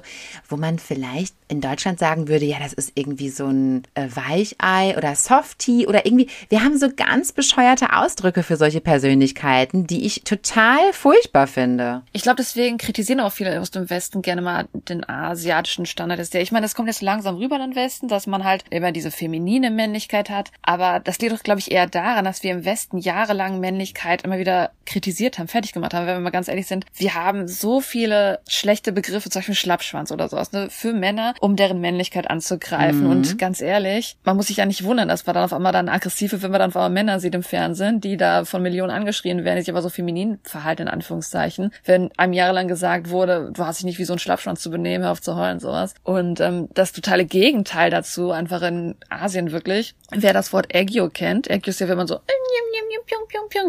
[0.50, 4.98] wo man vielleicht in Deutschland sagen würde, ja, das ist irgendwie so ein äh, Weichei
[4.98, 9.45] oder Softie oder irgendwie, wir haben so ganz bescheuerte Ausdrücke für solche Persönlichkeiten,
[9.88, 12.02] die ich total furchtbar finde.
[12.14, 16.20] Ich glaube, deswegen kritisieren auch viele aus dem Westen gerne mal den asiatischen Standard.
[16.34, 19.12] Ich meine, das kommt jetzt langsam rüber in den Westen, dass man halt immer diese
[19.12, 20.52] feminine Männlichkeit hat.
[20.62, 24.38] Aber das liegt doch, glaube ich, eher daran, dass wir im Westen jahrelang Männlichkeit immer
[24.38, 26.08] wieder kritisiert haben, fertig gemacht haben.
[26.08, 30.12] Wenn wir mal ganz ehrlich sind, wir haben so viele schlechte Begriffe, zum Beispiel Schlappschwanz
[30.12, 33.04] oder sowas, ne, für Männer, um deren Männlichkeit anzugreifen.
[33.04, 33.12] Mhm.
[33.12, 35.90] Und ganz ehrlich, man muss sich ja nicht wundern, dass man dann auf einmal dann
[35.90, 39.35] aggressive, wenn man dann auf einmal Männer sieht im Fernsehen, die da von Millionen angeschrien
[39.44, 41.72] werden, die sich aber so feminin verhalten, in Anführungszeichen.
[41.84, 45.04] Wenn einem jahrelang gesagt wurde, du hast dich nicht wie so ein Schlappschwanz zu benehmen,
[45.04, 45.94] hör auf zu heulen, sowas.
[46.04, 51.50] Und ähm, das totale Gegenteil dazu, einfach in Asien wirklich, wer das Wort Aegyo kennt,
[51.50, 52.20] Aegyo ist ja, wenn man so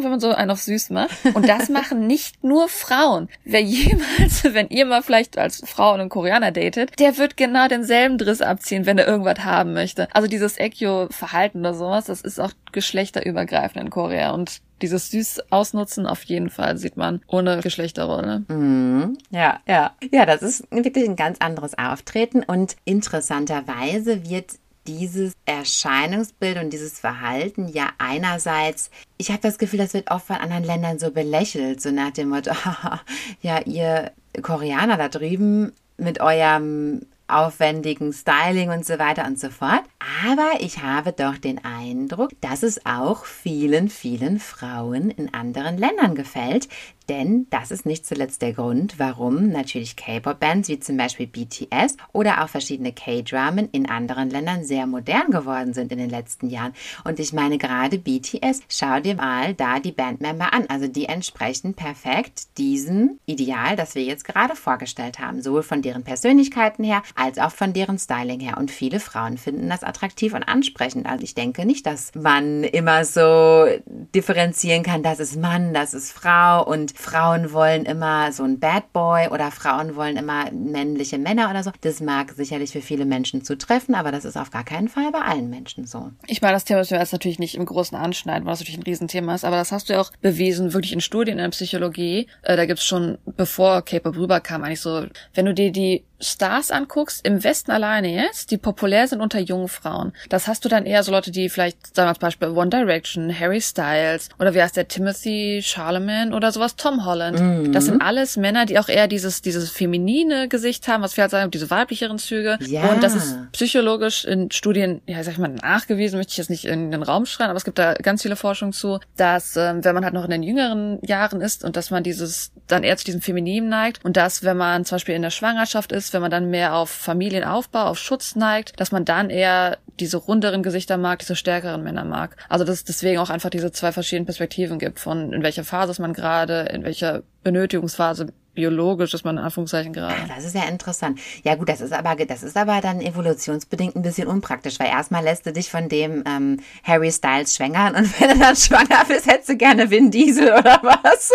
[0.02, 1.10] wenn man so einen auf süß macht.
[1.34, 3.28] Und das machen nicht nur Frauen.
[3.44, 8.18] Wer jemals, wenn ihr mal vielleicht als Frau einen Koreaner datet, der wird genau denselben
[8.18, 10.08] Driss abziehen, wenn er irgendwas haben möchte.
[10.14, 14.32] Also dieses Aegyo-Verhalten oder sowas, das ist auch geschlechterübergreifend in Korea.
[14.32, 18.40] Und dieses süß ausnutzen auf jeden Fall sieht man ohne Geschlechterrolle.
[18.48, 19.92] Mm, ja, ja.
[20.12, 24.52] Ja, das ist wirklich ein ganz anderes Auftreten und interessanterweise wird
[24.86, 30.36] dieses Erscheinungsbild und dieses Verhalten ja einerseits, ich habe das Gefühl, das wird oft von
[30.36, 32.52] anderen Ländern so belächelt, so nach dem Motto,
[33.42, 34.12] ja, ihr
[34.42, 39.82] Koreaner da drüben mit eurem aufwendigen Styling und so weiter und so fort.
[40.24, 46.14] Aber ich habe doch den Eindruck, dass es auch vielen, vielen Frauen in anderen Ländern
[46.14, 46.68] gefällt.
[47.08, 52.42] Denn das ist nicht zuletzt der Grund, warum natürlich K-Pop-Bands wie zum Beispiel BTS oder
[52.42, 56.72] auch verschiedene K-Dramen in anderen Ländern sehr modern geworden sind in den letzten Jahren.
[57.04, 60.66] Und ich meine gerade BTS, schau dir mal da die Bandmember an.
[60.68, 65.42] Also die entsprechen perfekt diesem Ideal, das wir jetzt gerade vorgestellt haben.
[65.42, 68.58] Sowohl von deren Persönlichkeiten her, als auch von deren Styling her.
[68.58, 71.06] Und viele Frauen finden das attraktiv und ansprechend.
[71.06, 73.66] Also ich denke nicht, dass man immer so
[74.14, 78.92] differenzieren kann, das ist Mann, das ist Frau und Frauen wollen immer so ein Bad
[78.92, 81.72] Boy oder Frauen wollen immer männliche Männer oder so.
[81.80, 85.20] Das mag sicherlich für viele Menschen zutreffen, aber das ist auf gar keinen Fall bei
[85.20, 86.10] allen Menschen so.
[86.26, 88.78] Ich meine, das Thema müssen wir jetzt natürlich nicht im Großen anschneiden, weil das natürlich
[88.78, 91.50] ein Riesenthema ist, aber das hast du ja auch bewiesen, wirklich in Studien in der
[91.50, 92.26] Psychologie.
[92.42, 97.26] Äh, da gibt's schon, bevor K-Pop rüberkam, eigentlich so, wenn du dir die Stars anguckst,
[97.26, 101.02] im Westen alleine jetzt, die populär sind unter jungen Frauen, das hast du dann eher
[101.02, 104.76] so Leute, die vielleicht, sagen wir zum Beispiel One Direction, Harry Styles oder wie heißt
[104.76, 107.40] der, Timothy Charlemagne oder sowas, Tom Holland.
[107.40, 107.72] Mhm.
[107.72, 111.30] Das sind alles Männer, die auch eher dieses, dieses feminine Gesicht haben, was wir halt
[111.30, 112.58] sagen, diese weiblicheren Züge.
[112.66, 112.88] Ja.
[112.88, 116.64] Und das ist psychologisch in Studien, ja, sag ich mal, nachgewiesen, möchte ich jetzt nicht
[116.64, 119.94] in den Raum schreien, aber es gibt da ganz viele Forschung zu, dass, ähm, wenn
[119.94, 123.04] man halt noch in den jüngeren Jahren ist und dass man dieses, dann eher zu
[123.04, 126.22] diesem Feminin neigt und dass, wenn man zum Beispiel in der Schwangerschaft ist, ist, wenn
[126.22, 130.96] man dann mehr auf Familienaufbau, auf Schutz neigt, dass man dann eher diese runderen Gesichter
[130.96, 132.36] mag, diese stärkeren Männer mag.
[132.48, 135.92] Also dass es deswegen auch einfach diese zwei verschiedenen Perspektiven gibt, von in welcher Phase
[135.92, 140.14] ist man gerade, in welcher Benötigungsphase biologisch ist man in Anführungszeichen gerade.
[140.14, 141.20] Ah, das ist ja interessant.
[141.44, 145.22] Ja gut, das ist aber das ist aber dann evolutionsbedingt ein bisschen unpraktisch, weil erstmal
[145.22, 149.30] lässt du dich von dem ähm, Harry Styles schwängern und wenn du dann schwanger bist,
[149.30, 151.30] hättest du gerne Vin Diesel oder was?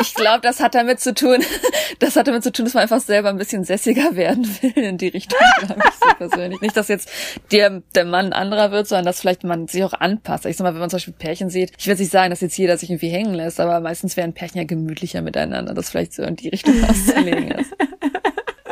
[0.00, 1.44] Ich glaube, das hat damit zu tun,
[2.00, 4.98] das hat damit zu tun, dass man einfach selber ein bisschen sässiger werden will in
[4.98, 6.60] die Richtung, glaube ich so persönlich.
[6.60, 7.08] Nicht, dass jetzt
[7.52, 10.46] der, der Mann anderer wird, sondern dass vielleicht man sich auch anpasst.
[10.46, 12.56] Ich sag mal, wenn man zum Beispiel Pärchen sieht, ich will nicht sagen, dass jetzt
[12.56, 15.74] jeder sich irgendwie hängen lässt, aber meistens werden Pärchen ja gemütlicher miteinander.
[15.74, 17.72] Das vielleicht so in die Richtung Richtung auszulegen ist.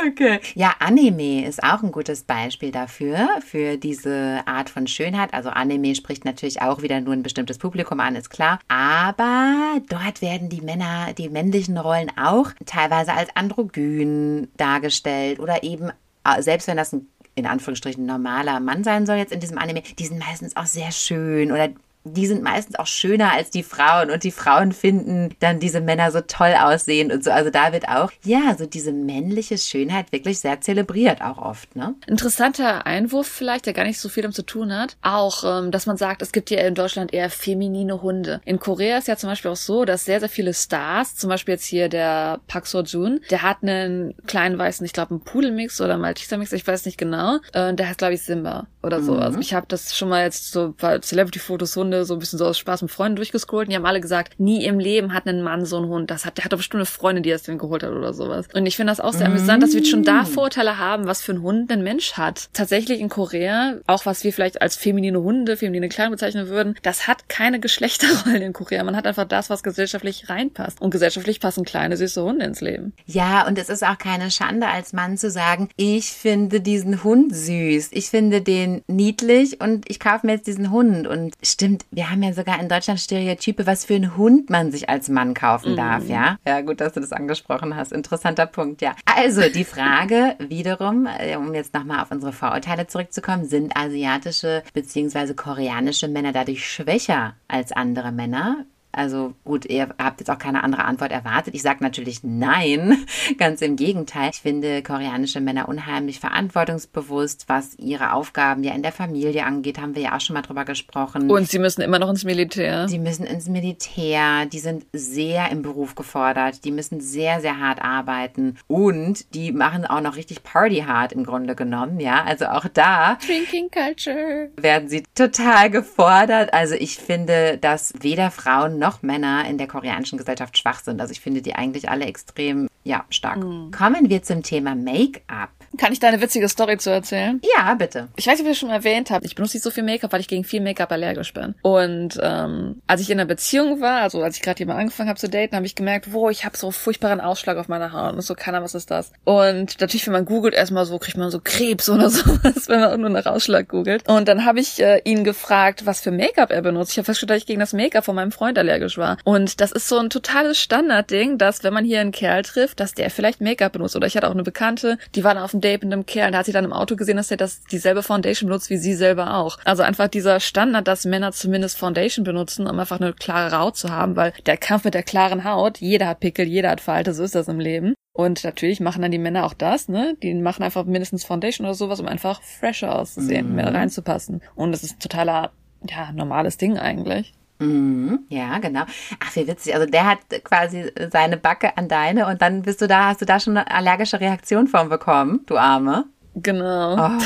[0.07, 0.41] Okay.
[0.55, 5.35] Ja, Anime ist auch ein gutes Beispiel dafür, für diese Art von Schönheit.
[5.35, 8.61] Also Anime spricht natürlich auch wieder nur ein bestimmtes Publikum an, ist klar.
[8.69, 15.91] Aber dort werden die Männer, die männlichen Rollen auch teilweise als androgyn dargestellt oder eben,
[16.25, 19.83] äh, selbst wenn das ein in Anführungsstrichen normaler Mann sein soll jetzt in diesem Anime,
[19.99, 21.69] die sind meistens auch sehr schön oder
[22.05, 26.11] die sind meistens auch schöner als die Frauen und die Frauen finden dann diese Männer
[26.11, 27.31] so toll aussehen und so.
[27.31, 31.95] Also da wird auch, ja, so diese männliche Schönheit wirklich sehr zelebriert auch oft, ne?
[32.07, 34.97] Interessanter Einwurf vielleicht, der gar nicht so viel damit zu tun hat.
[35.03, 38.41] Auch, ähm, dass man sagt, es gibt ja in Deutschland eher feminine Hunde.
[38.45, 41.55] In Korea ist ja zum Beispiel auch so, dass sehr, sehr viele Stars, zum Beispiel
[41.55, 45.99] jetzt hier der Park Seo-joon, der hat einen kleinen weißen, ich glaube, einen Pudelmix oder
[45.99, 47.39] Malteser-Mix, ich weiß nicht genau.
[47.53, 49.15] Äh, der heißt, glaube ich, Simba oder so.
[49.15, 49.21] Mhm.
[49.21, 52.39] Also ich habe das schon mal jetzt so bei Celebrity-Fotos so Hunde so ein bisschen
[52.39, 55.27] so aus Spaß mit Freunden durchgescrollt und die haben alle gesagt, nie im Leben hat
[55.27, 56.11] ein Mann so einen Hund.
[56.11, 58.47] Das hat, der hat doch bestimmt eine Freundin, die das denn geholt hat oder sowas.
[58.55, 59.33] Und ich finde das auch sehr mm.
[59.33, 62.49] amüsant, dass wir schon da Vorurteile haben, was für ein Hund ein Mensch hat.
[62.53, 67.09] Tatsächlich in Korea, auch was wir vielleicht als feminine Hunde, feminine Kleidung bezeichnen würden, das
[67.09, 68.85] hat keine Geschlechterrollen in Korea.
[68.85, 70.81] Man hat einfach das, was gesellschaftlich reinpasst.
[70.81, 72.93] Und gesellschaftlich passen kleine, süße Hunde ins Leben.
[73.07, 77.35] Ja, und es ist auch keine Schande als Mann zu sagen, ich finde diesen Hund
[77.35, 77.91] süß.
[77.93, 81.07] Ich finde den niedlich und ich kaufe mir jetzt diesen Hund.
[81.07, 84.89] Und stimmt, wir haben ja sogar in Deutschland Stereotype, was für einen Hund man sich
[84.89, 86.11] als Mann kaufen darf, mm.
[86.11, 86.37] ja?
[86.47, 87.93] Ja, gut, dass du das angesprochen hast.
[87.93, 88.95] Interessanter Punkt, ja.
[89.05, 95.35] Also die Frage wiederum, äh, um jetzt nochmal auf unsere Vorurteile zurückzukommen, sind asiatische bzw.
[95.35, 98.65] koreanische Männer dadurch schwächer als andere Männer?
[98.93, 101.55] Also gut, ihr habt jetzt auch keine andere Antwort erwartet.
[101.55, 103.05] Ich sage natürlich nein,
[103.39, 104.31] ganz im Gegenteil.
[104.33, 109.95] Ich finde koreanische Männer unheimlich verantwortungsbewusst, was ihre Aufgaben ja in der Familie angeht, haben
[109.95, 111.31] wir ja auch schon mal drüber gesprochen.
[111.31, 112.89] Und sie müssen immer noch ins Militär.
[112.89, 117.83] Sie müssen ins Militär, die sind sehr im Beruf gefordert, die müssen sehr, sehr hart
[117.83, 122.25] arbeiten und die machen auch noch richtig Party hard im Grunde genommen, ja.
[122.25, 126.53] Also auch da Drinking Culture werden sie total gefordert.
[126.53, 131.01] Also ich finde, dass weder Frauen noch Männer in der koreanischen Gesellschaft schwach sind.
[131.01, 133.39] Also ich finde die eigentlich alle extrem, ja, stark.
[133.39, 133.71] Mhm.
[133.71, 135.51] Kommen wir zum Thema Make-up.
[135.79, 137.41] Kann ich da eine witzige Story zu erzählen?
[137.57, 138.09] Ja, bitte.
[138.17, 139.25] Ich weiß nicht, ob ich das schon erwähnt habe.
[139.25, 141.55] Ich benutze nicht so viel Make-up, weil ich gegen viel Make-up allergisch bin.
[141.63, 145.19] Und ähm, als ich in einer Beziehung war, also als ich gerade jemand angefangen habe
[145.19, 148.15] zu daten, habe ich gemerkt, wo ich habe so furchtbaren Ausschlag auf meiner Haut.
[148.15, 149.13] Und so, keiner, was ist das?
[149.25, 153.01] Und natürlich, wenn man googelt, erstmal so, kriegt man so Krebs oder sowas, wenn man
[153.01, 154.09] nur nach Ausschlag googelt.
[154.09, 156.93] Und dann habe ich äh, ihn gefragt, was für Make-up er benutzt.
[156.93, 159.19] Ich habe festgestellt, dass ich gegen das Make-up von meinem Freund allergisch war.
[159.25, 162.95] Und das ist so ein totales Standardding, dass wenn man hier einen Kerl trifft, dass
[162.95, 163.95] der vielleicht Make-up benutzt.
[163.95, 166.07] Oder ich hatte auch eine Bekannte, die war dann auf dem ein Date mit einem
[166.07, 168.77] Kerl, da hat sie dann im Auto gesehen, dass er das dieselbe Foundation benutzt wie
[168.77, 169.59] sie selber auch.
[169.65, 173.91] Also einfach dieser Standard, dass Männer zumindest Foundation benutzen, um einfach eine klare Haut zu
[173.91, 177.23] haben, weil der Kampf mit der klaren Haut, jeder hat Pickel, jeder hat Falte, so
[177.23, 177.95] ist das im Leben.
[178.13, 180.17] Und natürlich machen dann die Männer auch das, ne?
[180.23, 183.55] Die machen einfach mindestens Foundation oder sowas, um einfach fresher auszusehen, mhm.
[183.55, 184.43] mehr reinzupassen.
[184.57, 185.53] Und das ist ein totaler,
[185.89, 187.35] ja, normales Ding eigentlich.
[187.61, 188.83] Mhm, ja, genau.
[189.21, 189.75] Ach, wie witzig.
[189.75, 193.27] Also der hat quasi seine Backe an deine und dann bist du da, hast du
[193.27, 196.07] da schon eine allergische Reaktion von bekommen, du Arme.
[196.35, 196.97] Genau.
[196.97, 197.19] Oh.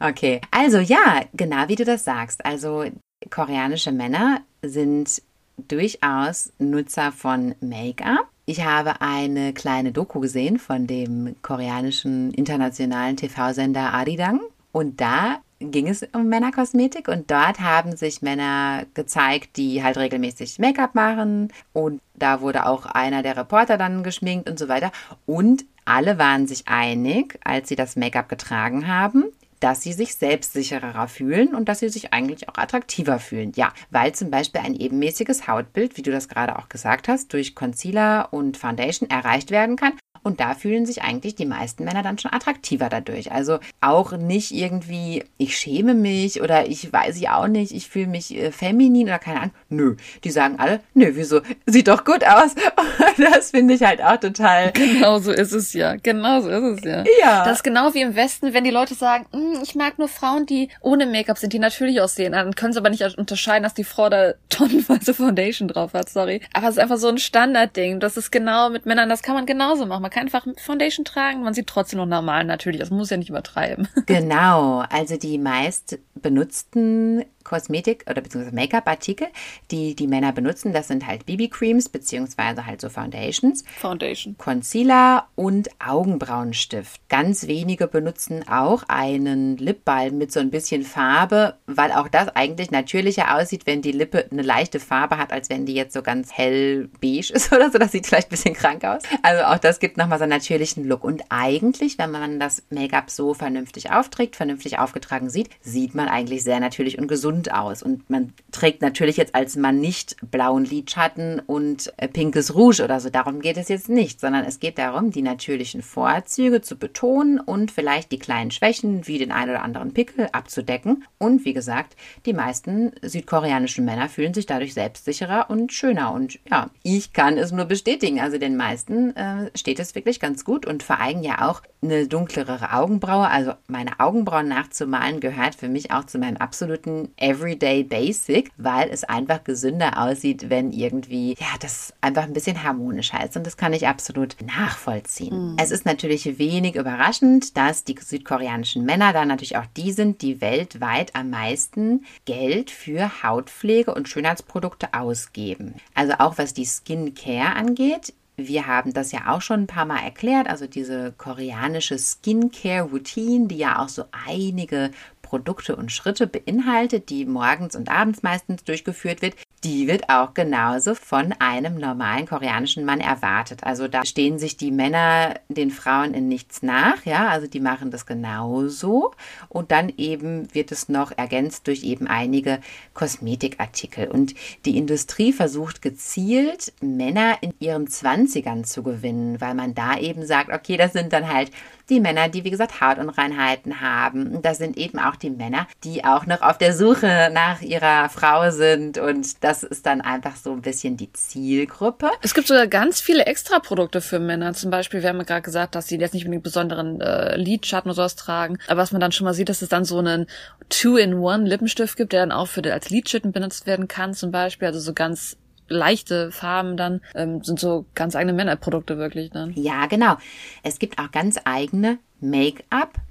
[0.00, 0.40] Okay.
[0.50, 2.44] Also ja, genau wie du das sagst.
[2.44, 2.84] Also
[3.30, 5.22] koreanische Männer sind
[5.56, 8.28] durchaus Nutzer von Make-up.
[8.44, 14.40] Ich habe eine kleine Doku gesehen von dem koreanischen internationalen TV-Sender Arirang
[14.72, 20.58] und da ging es um Männerkosmetik und dort haben sich Männer gezeigt, die halt regelmäßig
[20.58, 21.52] Make-up machen.
[21.72, 24.92] Und da wurde auch einer der Reporter dann geschminkt und so weiter.
[25.26, 29.24] Und alle waren sich einig, als sie das Make-up getragen haben,
[29.60, 33.52] dass sie sich selbstsicherer fühlen und dass sie sich eigentlich auch attraktiver fühlen.
[33.54, 37.54] Ja, weil zum Beispiel ein ebenmäßiges Hautbild, wie du das gerade auch gesagt hast, durch
[37.54, 42.18] Concealer und Foundation erreicht werden kann und da fühlen sich eigentlich die meisten Männer dann
[42.18, 43.30] schon attraktiver dadurch.
[43.30, 48.06] Also auch nicht irgendwie, ich schäme mich oder ich weiß ich auch nicht, ich fühle
[48.06, 49.54] mich äh, feminin oder keine Ahnung.
[49.68, 51.42] Nö, die sagen alle, nö, wieso?
[51.66, 52.54] Sieht doch gut aus.
[53.18, 54.72] das finde ich halt auch total.
[54.72, 55.96] Genau so ist es ja.
[55.96, 57.04] Genau so ist es ja.
[57.20, 57.44] Ja.
[57.44, 60.46] Das ist genau wie im Westen, wenn die Leute sagen, hm, ich mag nur Frauen,
[60.46, 62.32] die ohne Make-up sind, die natürlich aussehen.
[62.32, 66.40] Dann können sie aber nicht unterscheiden, dass die Frau da tonnenweise Foundation drauf hat, sorry.
[66.54, 68.00] Aber es ist einfach so ein Standardding.
[68.00, 70.00] Das ist genau mit Männern, das kann man genauso machen.
[70.00, 72.80] Man kann einfach Foundation tragen, man sieht trotzdem noch normal natürlich.
[72.80, 73.88] Das muss ja nicht übertreiben.
[74.06, 79.28] Genau, also die meist benutzten Kosmetik- oder beziehungsweise Make-up-Artikel,
[79.70, 80.72] die die Männer benutzen.
[80.72, 83.64] Das sind halt BB-Creams beziehungsweise halt so Foundations.
[83.78, 84.36] Foundation.
[84.38, 87.08] Concealer und Augenbrauenstift.
[87.08, 92.70] Ganz wenige benutzen auch einen Lipbalm mit so ein bisschen Farbe, weil auch das eigentlich
[92.70, 96.32] natürlicher aussieht, wenn die Lippe eine leichte Farbe hat, als wenn die jetzt so ganz
[96.32, 97.78] hell beige ist oder so.
[97.78, 99.02] Das sieht vielleicht ein bisschen krank aus.
[99.22, 101.04] Also auch das gibt nochmal so einen natürlichen Look.
[101.04, 106.42] Und eigentlich, wenn man das Make-up so vernünftig aufträgt, vernünftig aufgetragen sieht, sieht man eigentlich
[106.42, 107.82] sehr natürlich und gesund gesund aus.
[107.82, 113.00] Und man trägt natürlich jetzt als Mann nicht blauen Lidschatten und äh, pinkes Rouge oder
[113.00, 113.10] so.
[113.10, 117.70] Darum geht es jetzt nicht, sondern es geht darum, die natürlichen Vorzüge zu betonen und
[117.70, 121.04] vielleicht die kleinen Schwächen wie den ein oder anderen Pickel abzudecken.
[121.18, 126.12] Und wie gesagt, die meisten südkoreanischen Männer fühlen sich dadurch selbstsicherer und schöner.
[126.12, 128.20] Und ja, ich kann es nur bestätigen.
[128.20, 132.72] Also den meisten äh, steht es wirklich ganz gut und allem ja auch eine dunklere
[132.72, 133.28] Augenbraue.
[133.28, 139.02] Also meine Augenbrauen nachzumalen gehört für mich auch zu meinem absoluten Everyday Basic, weil es
[139.02, 143.34] einfach gesünder aussieht, wenn irgendwie, ja, das einfach ein bisschen harmonischer ist.
[143.36, 145.52] Und das kann ich absolut nachvollziehen.
[145.52, 145.56] Mhm.
[145.58, 150.42] Es ist natürlich wenig überraschend, dass die südkoreanischen Männer da natürlich auch die sind, die
[150.42, 155.74] weltweit am meisten Geld für Hautpflege und Schönheitsprodukte ausgeben.
[155.94, 160.02] Also auch was die Skincare angeht, wir haben das ja auch schon ein paar Mal
[160.02, 164.90] erklärt, also diese koreanische Skincare-Routine, die ja auch so einige
[165.34, 170.94] Produkte und Schritte beinhaltet, die morgens und abends meistens durchgeführt wird, die wird auch genauso
[170.94, 173.64] von einem normalen koreanischen Mann erwartet.
[173.64, 177.90] Also da stehen sich die Männer den Frauen in nichts nach, ja, also die machen
[177.90, 179.12] das genauso
[179.48, 182.60] und dann eben wird es noch ergänzt durch eben einige
[182.92, 184.34] Kosmetikartikel und
[184.66, 190.52] die Industrie versucht gezielt Männer in ihren Zwanzigern zu gewinnen, weil man da eben sagt,
[190.52, 191.50] okay, das sind dann halt
[191.90, 194.40] die Männer, die wie gesagt Hautunreinheiten haben.
[194.42, 198.50] Das sind eben auch die Männer, die auch noch auf der Suche nach ihrer Frau
[198.50, 202.10] sind und das ist dann einfach so ein bisschen die Zielgruppe.
[202.22, 204.54] Es gibt sogar ganz viele Extraprodukte für Männer.
[204.54, 207.90] Zum Beispiel, wir haben ja gerade gesagt, dass sie jetzt nicht unbedingt besonderen äh, Lidschatten
[207.90, 208.58] oder sowas tragen.
[208.66, 210.26] Aber was man dann schon mal sieht, dass es dann so einen
[210.68, 214.68] Two-in-One Lippenstift gibt, der dann auch für als Lidschatten benutzt werden kann, zum Beispiel.
[214.68, 215.36] Also so ganz
[215.68, 219.52] leichte Farben dann ähm, sind so ganz eigene Männerprodukte wirklich dann.
[219.54, 220.16] Ja, genau.
[220.62, 221.98] Es gibt auch ganz eigene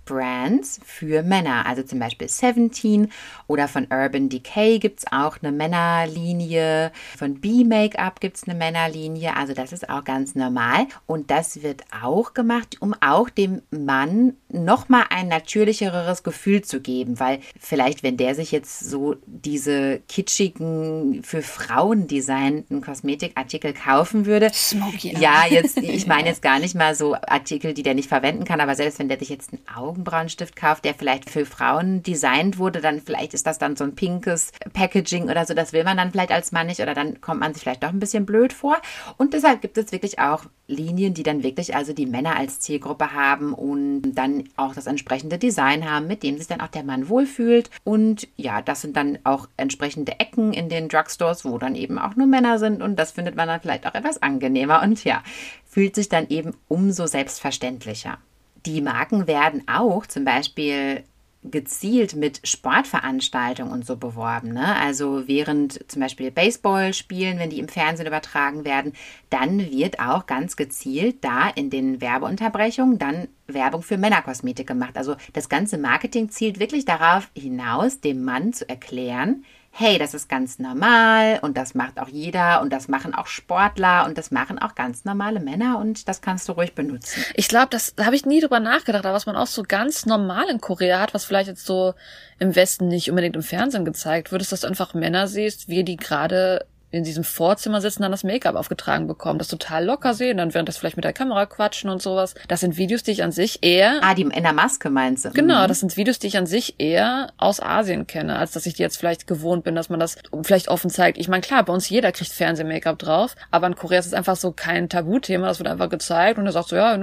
[0.04, 1.66] Make-up-Brands für Männer.
[1.66, 3.12] Also zum Beispiel Seventeen
[3.48, 6.92] oder von Urban Decay gibt es auch eine Männerlinie.
[7.18, 9.36] Von B-Make-up gibt es eine Männerlinie.
[9.36, 10.88] Also das ist auch ganz normal.
[11.06, 17.20] Und das wird auch gemacht, um auch dem Mann nochmal ein natürlicheres Gefühl zu geben.
[17.20, 24.52] Weil vielleicht, wenn der sich jetzt so diese kitschigen, für Frauen designten Kosmetikartikel kaufen würde.
[24.54, 28.46] Smoky ja, jetzt, ich meine jetzt gar nicht mal so Artikel, die der nicht verwenden
[28.46, 29.60] kann, aber selbst wenn der sich jetzt ein
[29.94, 33.96] Augenbrauenstift kauft, der vielleicht für Frauen designt wurde, dann vielleicht ist das dann so ein
[33.96, 37.40] pinkes Packaging oder so, das will man dann vielleicht als Mann nicht oder dann kommt
[37.40, 38.78] man sich vielleicht doch ein bisschen blöd vor.
[39.18, 43.14] Und deshalb gibt es wirklich auch Linien, die dann wirklich also die Männer als Zielgruppe
[43.14, 47.10] haben und dann auch das entsprechende Design haben, mit dem sich dann auch der Mann
[47.10, 47.70] wohlfühlt.
[47.84, 52.16] Und ja, das sind dann auch entsprechende Ecken in den Drugstores, wo dann eben auch
[52.16, 55.22] nur Männer sind und das findet man dann vielleicht auch etwas angenehmer und ja,
[55.66, 58.18] fühlt sich dann eben umso selbstverständlicher.
[58.66, 61.04] Die Marken werden auch zum Beispiel
[61.44, 64.54] gezielt mit Sportveranstaltungen und so beworben.
[64.54, 64.76] Ne?
[64.78, 68.94] Also während zum Beispiel Baseballspielen, wenn die im Fernsehen übertragen werden,
[69.30, 74.98] dann wird auch ganz gezielt da in den Werbeunterbrechungen dann Werbung für Männerkosmetik gemacht.
[74.98, 79.44] Also das ganze Marketing zielt wirklich darauf hinaus, dem Mann zu erklären,
[79.76, 84.06] hey, das ist ganz normal und das macht auch jeder und das machen auch Sportler
[84.06, 87.26] und das machen auch ganz normale Männer und das kannst du ruhig benutzen.
[87.34, 90.06] Ich glaube, das da habe ich nie drüber nachgedacht, aber was man auch so ganz
[90.06, 91.96] normal in Korea hat, was vielleicht jetzt so
[92.38, 95.84] im Westen nicht unbedingt im Fernsehen gezeigt wird, ist, dass du einfach Männer siehst, wie
[95.84, 100.38] die gerade in diesem Vorzimmer sitzen, dann das Make-up aufgetragen bekommen, das total locker sehen,
[100.38, 102.36] dann während das vielleicht mit der Kamera quatschen und sowas.
[102.48, 104.00] Das sind Videos, die ich an sich eher.
[104.02, 105.32] Ah, die in der Maske meinst du?
[105.32, 105.68] Genau, mhm.
[105.68, 108.84] das sind Videos, die ich an sich eher aus Asien kenne, als dass ich die
[108.84, 111.18] jetzt vielleicht gewohnt bin, dass man das vielleicht offen zeigt.
[111.18, 114.36] Ich meine, klar, bei uns jeder kriegt Fernseh-Make-up drauf, aber in Korea ist es einfach
[114.36, 116.96] so kein Tabuthema, das wird einfach gezeigt und er sagt so, ja,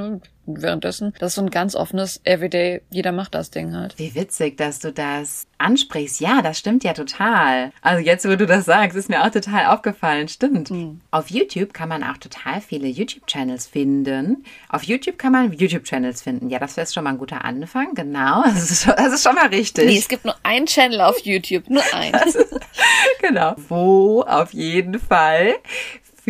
[0.58, 1.14] währenddessen.
[1.18, 3.98] Das ist so ein ganz offenes Everyday, jeder macht das Ding halt.
[3.98, 6.20] Wie witzig, dass du das ansprichst.
[6.20, 7.72] Ja, das stimmt ja total.
[7.82, 10.28] Also jetzt, wo du das sagst, ist mir auch total aufgefallen.
[10.28, 10.70] Stimmt.
[10.70, 11.00] Mhm.
[11.10, 14.44] Auf YouTube kann man auch total viele YouTube-Channels finden.
[14.68, 16.48] Auf YouTube kann man YouTube-Channels finden.
[16.48, 17.94] Ja, das ist schon mal ein guter Anfang.
[17.94, 18.44] Genau.
[18.60, 19.86] Das ist, schon, das ist schon mal richtig.
[19.86, 21.68] Nee, es gibt nur einen Channel auf YouTube.
[21.70, 22.20] Nur einen.
[23.22, 23.54] genau.
[23.68, 25.54] Wo auf jeden Fall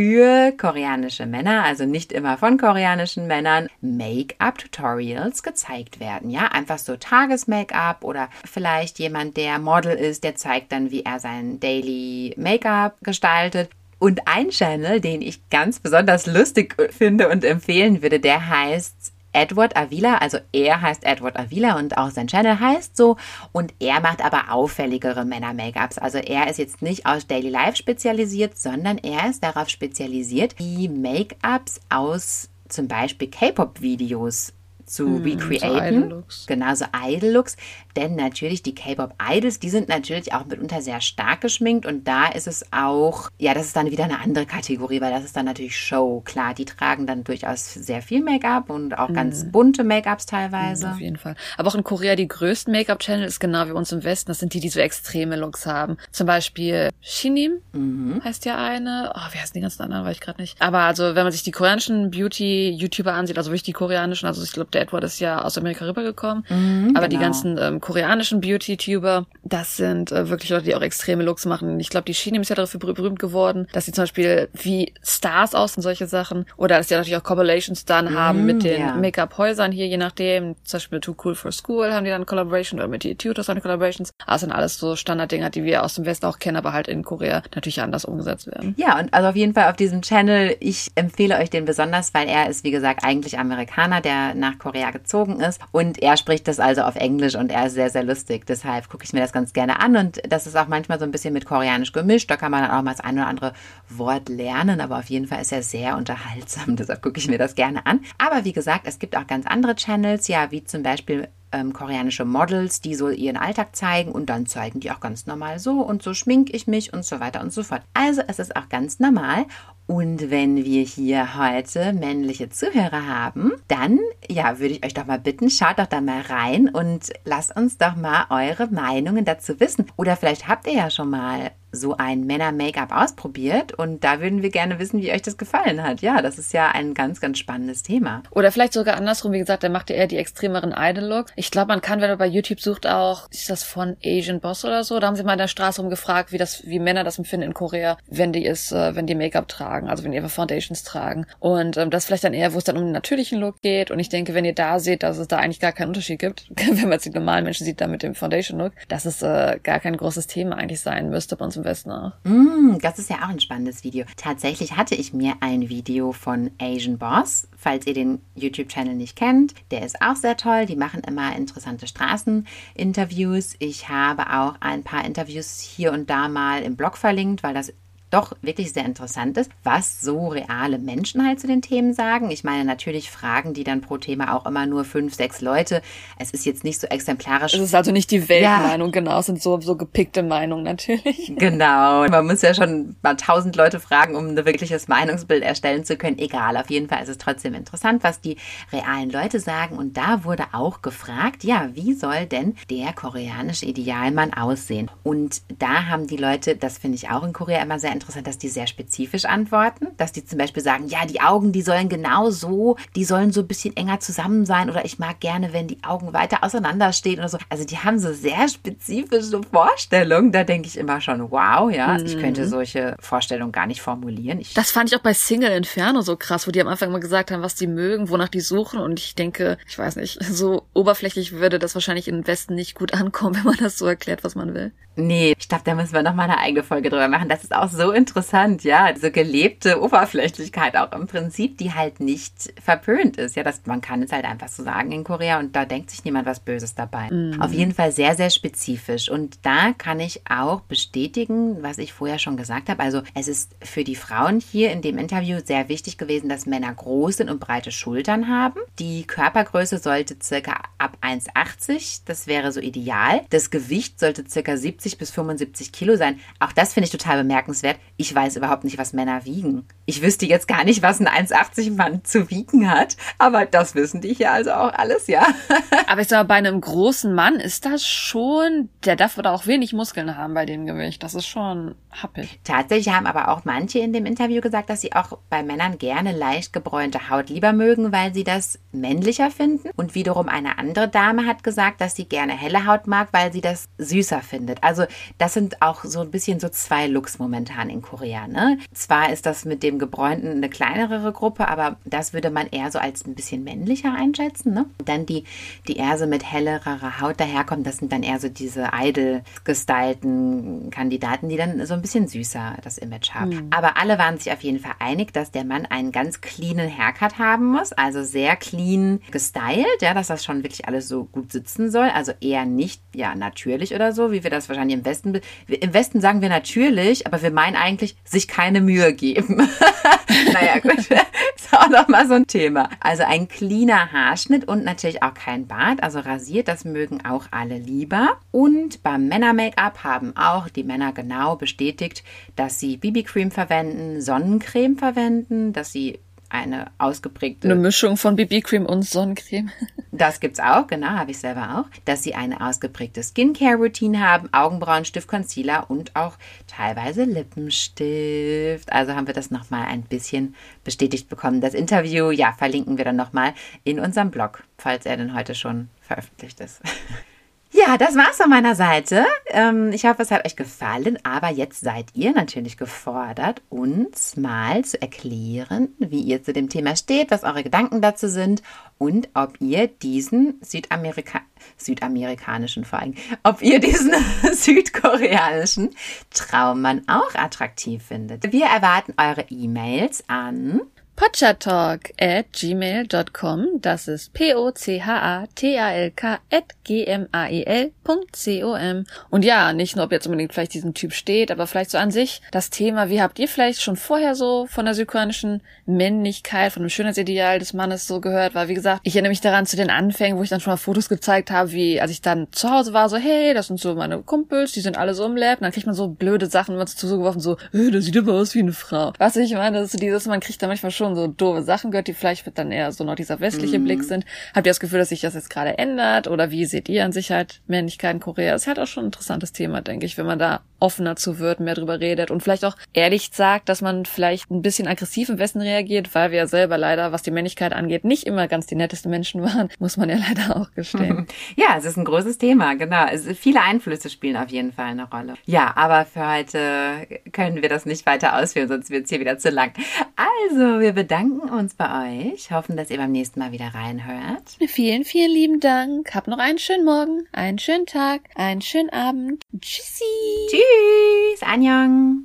[0.01, 6.31] für koreanische Männer, also nicht immer von koreanischen Männern, Make-up-Tutorials gezeigt werden.
[6.31, 11.21] Ja, einfach so Tages-Make-up oder vielleicht jemand, der Model ist, der zeigt dann, wie er
[11.21, 13.69] sein Daily Make-up gestaltet.
[13.99, 19.77] Und ein Channel, den ich ganz besonders lustig finde und empfehlen würde, der heißt Edward
[19.77, 23.17] Avila, also er heißt Edward Avila und auch sein Channel heißt so
[23.53, 25.99] und er macht aber auffälligere Männer-Make-ups.
[25.99, 30.89] Also er ist jetzt nicht aus Daily Life spezialisiert, sondern er ist darauf spezialisiert, die
[30.89, 34.53] Make-ups aus zum Beispiel K-Pop-Videos
[34.91, 36.25] zu mm, recreaten.
[36.29, 37.57] So genau, so Idol-Looks.
[37.97, 42.47] Denn natürlich die K-Pop-Idols, die sind natürlich auch mitunter sehr stark geschminkt und da ist
[42.47, 45.77] es auch, ja, das ist dann wieder eine andere Kategorie, weil das ist dann natürlich
[45.77, 46.23] Show.
[46.25, 49.15] Klar, die tragen dann durchaus sehr viel Make-up und auch mm.
[49.15, 50.87] ganz bunte Make-ups teilweise.
[50.87, 51.35] Mm, auf jeden Fall.
[51.57, 54.31] Aber auch in Korea die größten Make-up-Channel ist genau wie uns im Westen.
[54.31, 55.97] Das sind die, die so extreme Looks haben.
[56.13, 58.23] Zum Beispiel Shinim mhm.
[58.23, 59.13] heißt ja eine.
[59.15, 60.05] Oh, wie heißen die ganzen anderen?
[60.05, 60.61] Weiß ich gerade nicht.
[60.61, 64.53] Aber also, wenn man sich die koreanischen Beauty-YouTuber ansieht, also wirklich die koreanischen, also ich
[64.53, 66.45] glaube, der Edward ist ja aus Amerika rübergekommen.
[66.49, 67.19] Mhm, aber genau.
[67.19, 71.79] die ganzen ähm, koreanischen Beauty-Tuber, das sind äh, wirklich Leute, die auch extreme Looks machen.
[71.79, 75.55] Ich glaube, die Shinim ist ja dafür berühmt geworden, dass sie zum Beispiel wie Stars
[75.55, 76.47] aussehen, solche Sachen.
[76.57, 78.97] Oder dass sie natürlich auch Collaborations dann mhm, haben mit den yeah.
[78.97, 80.57] Make-up-Häusern hier, je nachdem.
[80.65, 83.61] Zum Beispiel Too Cool for School haben die dann Collaboration oder mit die Tutors eine
[83.61, 84.11] Collaborations.
[84.27, 87.05] Das sind alles so Standarddinger, die wir aus dem Westen auch kennen, aber halt in
[87.05, 88.75] Korea natürlich anders umgesetzt werden.
[88.77, 92.29] Ja, und also auf jeden Fall auf diesem Channel, ich empfehle euch den besonders, weil
[92.29, 95.61] er ist, wie gesagt, eigentlich Amerikaner, der nach Korea Korea gezogen ist.
[95.73, 98.47] Und er spricht das also auf Englisch und er ist sehr, sehr lustig.
[98.47, 99.97] Deshalb gucke ich mir das ganz gerne an.
[99.97, 102.31] Und das ist auch manchmal so ein bisschen mit Koreanisch gemischt.
[102.31, 103.53] Da kann man dann auch mal das ein oder andere
[103.89, 104.81] Wort lernen.
[104.81, 106.77] Aber auf jeden Fall ist er sehr unterhaltsam.
[106.77, 108.01] Deshalb gucke ich mir das gerne an.
[108.19, 112.25] Aber wie gesagt, es gibt auch ganz andere Channels, ja, wie zum Beispiel ähm, koreanische
[112.25, 116.03] Models, die so ihren Alltag zeigen und dann zeigen die auch ganz normal so und
[116.03, 117.83] so schminke ich mich und so weiter und so fort.
[117.95, 119.47] Also es ist auch ganz normal
[119.91, 125.19] und wenn wir hier heute männliche Zuhörer haben, dann ja, würde ich euch doch mal
[125.19, 129.87] bitten, schaut doch da mal rein und lasst uns doch mal eure Meinungen dazu wissen.
[129.97, 134.51] Oder vielleicht habt ihr ja schon mal so ein Männer-Make-up ausprobiert und da würden wir
[134.51, 136.01] gerne wissen, wie euch das gefallen hat.
[136.01, 138.23] Ja, das ist ja ein ganz, ganz spannendes Thema.
[138.31, 141.33] Oder vielleicht sogar andersrum, wie gesagt, der macht ja eher die extremeren Idol-Looks.
[141.37, 144.65] Ich glaube, man kann, wenn man bei YouTube sucht, auch, ist das von Asian Boss
[144.65, 144.99] oder so?
[144.99, 147.55] Da haben sie mal in der Straße rumgefragt, wie das, wie Männer das empfinden in
[147.55, 151.27] Korea, wenn die es, äh, wenn die Make-up tragen, also wenn einfach Foundations tragen.
[151.39, 153.91] Und ähm, das vielleicht dann eher, wo es dann um den natürlichen Look geht.
[153.91, 156.51] Und ich denke, wenn ihr da seht, dass es da eigentlich gar keinen Unterschied gibt,
[156.57, 159.81] wenn man jetzt die normalen Menschen sieht, da mit dem Foundation-Look, dass es äh, gar
[159.81, 162.13] kein großes Thema eigentlich sein müsste bei uns im Westen auch.
[162.25, 164.05] Mm, das ist ja auch ein spannendes Video.
[164.17, 169.55] Tatsächlich hatte ich mir ein Video von Asian Boss, falls ihr den YouTube-Channel nicht kennt.
[169.71, 170.67] Der ist auch sehr toll.
[170.67, 173.57] Die machen immer interessante Straßeninterviews.
[173.59, 177.73] Ich habe auch ein paar Interviews hier und da mal im Blog verlinkt, weil das
[178.11, 182.31] doch wirklich sehr interessant ist, was so reale Menschen halt zu den Themen sagen.
[182.31, 185.81] Ich meine, natürlich fragen die dann pro Thema auch immer nur fünf, sechs Leute.
[186.19, 187.55] Es ist jetzt nicht so exemplarisch.
[187.55, 188.93] Es ist also nicht die Weltmeinung, ja.
[188.93, 189.19] genau.
[189.21, 191.33] Es sind so, so gepickte Meinungen natürlich.
[191.41, 192.07] Genau.
[192.09, 196.19] Man muss ja schon mal tausend Leute fragen, um ein wirkliches Meinungsbild erstellen zu können.
[196.19, 196.57] Egal.
[196.57, 198.37] Auf jeden Fall ist es trotzdem interessant, was die
[198.73, 199.79] realen Leute sagen.
[199.79, 204.91] Und da wurde auch gefragt, ja, wie soll denn der koreanische Idealmann aussehen?
[205.03, 208.39] Und da haben die Leute, das finde ich auch in Korea immer sehr interessant, dass
[208.39, 209.89] die sehr spezifisch antworten.
[209.97, 213.41] Dass die zum Beispiel sagen, ja, die Augen, die sollen genau so, die sollen so
[213.43, 217.29] ein bisschen enger zusammen sein oder ich mag gerne, wenn die Augen weiter auseinanderstehen oder
[217.29, 217.39] so.
[217.49, 220.33] Also die haben so sehr spezifische Vorstellungen.
[220.33, 222.07] Da denke ich immer schon, wow, ja, mhm.
[222.07, 224.41] ich könnte solche Vorstellungen gar nicht formulieren.
[224.41, 227.01] Ich das fand ich auch bei Single Inferno so krass, wo die am Anfang immer
[227.01, 230.65] gesagt haben, was die mögen, wonach die suchen und ich denke, ich weiß nicht, so
[230.75, 234.35] oberflächlich würde das wahrscheinlich im Westen nicht gut ankommen, wenn man das so erklärt, was
[234.35, 234.73] man will.
[234.97, 237.29] Nee, ich glaube, da müssen wir noch mal eine eigene Folge drüber machen.
[237.29, 242.53] Das ist auch so interessant, ja, diese gelebte Oberflächlichkeit auch im Prinzip, die halt nicht
[242.63, 243.37] verpönt ist.
[243.37, 246.05] Ja, das, man kann es halt einfach so sagen in Korea und da denkt sich
[246.05, 247.11] niemand was Böses dabei.
[247.11, 247.41] Mhm.
[247.41, 249.11] Auf jeden Fall sehr, sehr spezifisch.
[249.11, 252.83] Und da kann ich auch bestätigen, was ich vorher schon gesagt habe.
[252.83, 256.73] Also es ist für die Frauen hier in dem Interview sehr wichtig gewesen, dass Männer
[256.73, 258.61] groß sind und breite Schultern haben.
[258.79, 262.03] Die Körpergröße sollte circa ab 1,80.
[262.05, 263.23] Das wäre so ideal.
[263.31, 266.21] Das Gewicht sollte circa 70 bis 75 Kilo sein.
[266.39, 267.79] Auch das finde ich total bemerkenswert.
[267.97, 269.67] Ich weiß überhaupt nicht, was Männer wiegen.
[269.85, 272.97] Ich wüsste jetzt gar nicht, was ein 1,80 Mann zu wiegen hat.
[273.19, 275.27] Aber das wissen die hier also auch alles, ja.
[275.87, 279.47] aber ich sag mal, bei einem großen Mann ist das schon, der darf da auch
[279.47, 281.03] wenig Muskeln haben bei dem Gewicht.
[281.03, 282.41] Das ist schon happig.
[282.45, 286.17] Tatsächlich haben aber auch manche in dem Interview gesagt, dass sie auch bei Männern gerne
[286.17, 289.71] leicht gebräunte Haut lieber mögen, weil sie das männlicher finden.
[289.77, 293.41] Und wiederum eine andere Dame hat gesagt, dass sie gerne helle Haut mag, weil sie
[293.41, 294.63] das süßer findet.
[294.63, 294.85] Also
[295.19, 298.27] das sind auch so ein bisschen so zwei Looks momentan in Korea.
[298.27, 298.59] Ne?
[298.73, 302.79] Zwar ist das mit dem gebräunten eine kleinere Gruppe, aber das würde man eher so
[302.79, 304.53] als ein bisschen männlicher einschätzen.
[304.53, 304.67] Ne?
[304.85, 305.25] Dann die,
[305.69, 310.71] die eher so mit hellerer Haut daherkommen, das sind dann eher so diese idol gestylten
[310.71, 313.31] Kandidaten, die dann so ein bisschen süßer das Image haben.
[313.31, 313.47] Mhm.
[313.51, 317.19] Aber alle waren sich auf jeden Fall einig, dass der Mann einen ganz cleanen Haircut
[317.19, 321.71] haben muss, also sehr clean gestylt, ja, dass das schon wirklich alles so gut sitzen
[321.71, 325.75] soll, also eher nicht ja natürlich oder so, wie wir das wahrscheinlich im Westen im
[325.75, 329.37] Westen sagen wir natürlich, aber wir meinen eigentlich sich keine Mühe geben.
[330.33, 330.79] naja, gut.
[331.37, 332.69] Ist auch nochmal so ein Thema.
[332.81, 337.59] Also ein cleaner Haarschnitt und natürlich auch kein Bart, also rasiert, das mögen auch alle
[337.59, 338.17] lieber.
[338.31, 342.03] Und beim Männer-Make-up haben auch die Männer genau bestätigt,
[342.37, 345.99] dass sie BB-Cream verwenden, Sonnencreme verwenden, dass sie
[346.31, 347.49] eine ausgeprägte.
[347.49, 349.51] Eine Mischung von BB-Cream und Sonnencreme.
[349.93, 351.81] Das gibt's auch, genau, habe ich selber auch.
[351.85, 356.17] Dass sie eine ausgeprägte Skincare-Routine haben, Augenbrauen, Stift, Concealer und auch
[356.47, 358.73] teilweise Lippenstift.
[358.73, 361.41] Also haben wir das nochmal ein bisschen bestätigt bekommen.
[361.41, 365.69] Das Interview, ja, verlinken wir dann nochmal in unserem Blog, falls er denn heute schon
[365.83, 366.63] veröffentlicht ist.
[367.53, 369.05] Ja, das war's von meiner Seite.
[369.27, 374.65] Ähm, ich hoffe, es hat euch gefallen, aber jetzt seid ihr natürlich gefordert, uns mal
[374.65, 378.43] zu erklären, wie ihr zu dem Thema steht, was eure Gedanken dazu sind
[378.79, 381.23] und ob ihr diesen Südamerika
[381.57, 382.95] südamerikanischen vor allem,
[383.25, 383.93] ob ihr diesen
[384.33, 385.71] südkoreanischen
[386.11, 388.33] Traummann auch attraktiv findet.
[388.33, 390.61] Wir erwarten eure E-Mails an
[391.01, 393.63] Pochatalk at gmail.com.
[393.63, 398.85] Das ist P-O-C-H-A-T-A-L-K at G-M-A-E-L.com.
[399.09, 401.91] Und ja, nicht nur, ob jetzt unbedingt vielleicht diesem Typ steht, aber vielleicht so an
[401.91, 406.63] sich das Thema, wie habt ihr vielleicht schon vorher so von der südkoreanischen Männlichkeit, von
[406.63, 408.35] dem Schönheitsideal des Mannes so gehört?
[408.35, 410.59] Weil, wie gesagt, ich erinnere mich daran zu den Anfängen, wo ich dann schon mal
[410.59, 413.75] Fotos gezeigt habe, wie, als ich dann zu Hause war, so, hey, das sind so
[413.75, 415.39] meine Kumpels, die sind alle so im Lab.
[415.39, 418.35] Und dann kriegt man so blöde Sachen immer zugeworfen, so, hey, das sieht aber aus
[418.35, 418.93] wie eine Frau.
[418.99, 421.43] Was ich meine, das ist so dieses, man kriegt da manchmal schon schon so doofe
[421.43, 423.65] Sachen gehört, die vielleicht dann eher so noch dieser westliche mhm.
[423.65, 424.05] Blick sind.
[424.35, 426.09] Habt ihr das Gefühl, dass sich das jetzt gerade ändert?
[426.09, 428.35] Oder wie seht ihr an sich halt Männlichkeit in Korea?
[428.35, 431.41] Ist halt auch schon ein interessantes Thema, denke ich, wenn man da offener zu wird,
[431.41, 435.19] mehr drüber redet und vielleicht auch ehrlich sagt, dass man vielleicht ein bisschen aggressiv im
[435.19, 438.55] Westen reagiert, weil wir ja selber leider, was die Männlichkeit angeht, nicht immer ganz die
[438.55, 441.07] nettesten Menschen waren, muss man ja leider auch gestehen.
[441.37, 442.87] Ja, es ist ein großes Thema, genau.
[442.91, 445.15] Es, viele Einflüsse spielen auf jeden Fall eine Rolle.
[445.25, 449.17] Ja, aber für heute können wir das nicht weiter ausführen, sonst wird es hier wieder
[449.19, 449.53] zu lang.
[449.97, 452.31] Also, wir bedanken uns bei euch.
[452.31, 454.39] Hoffen, dass ihr beim nächsten Mal wieder reinhört.
[454.47, 455.95] Vielen, vielen lieben Dank.
[455.95, 459.23] Habt noch einen schönen Morgen, einen schönen Tag, einen schönen Abend.
[459.43, 459.85] Tschüssi.
[460.31, 461.23] Tschüss.
[461.23, 461.99] Annyeong.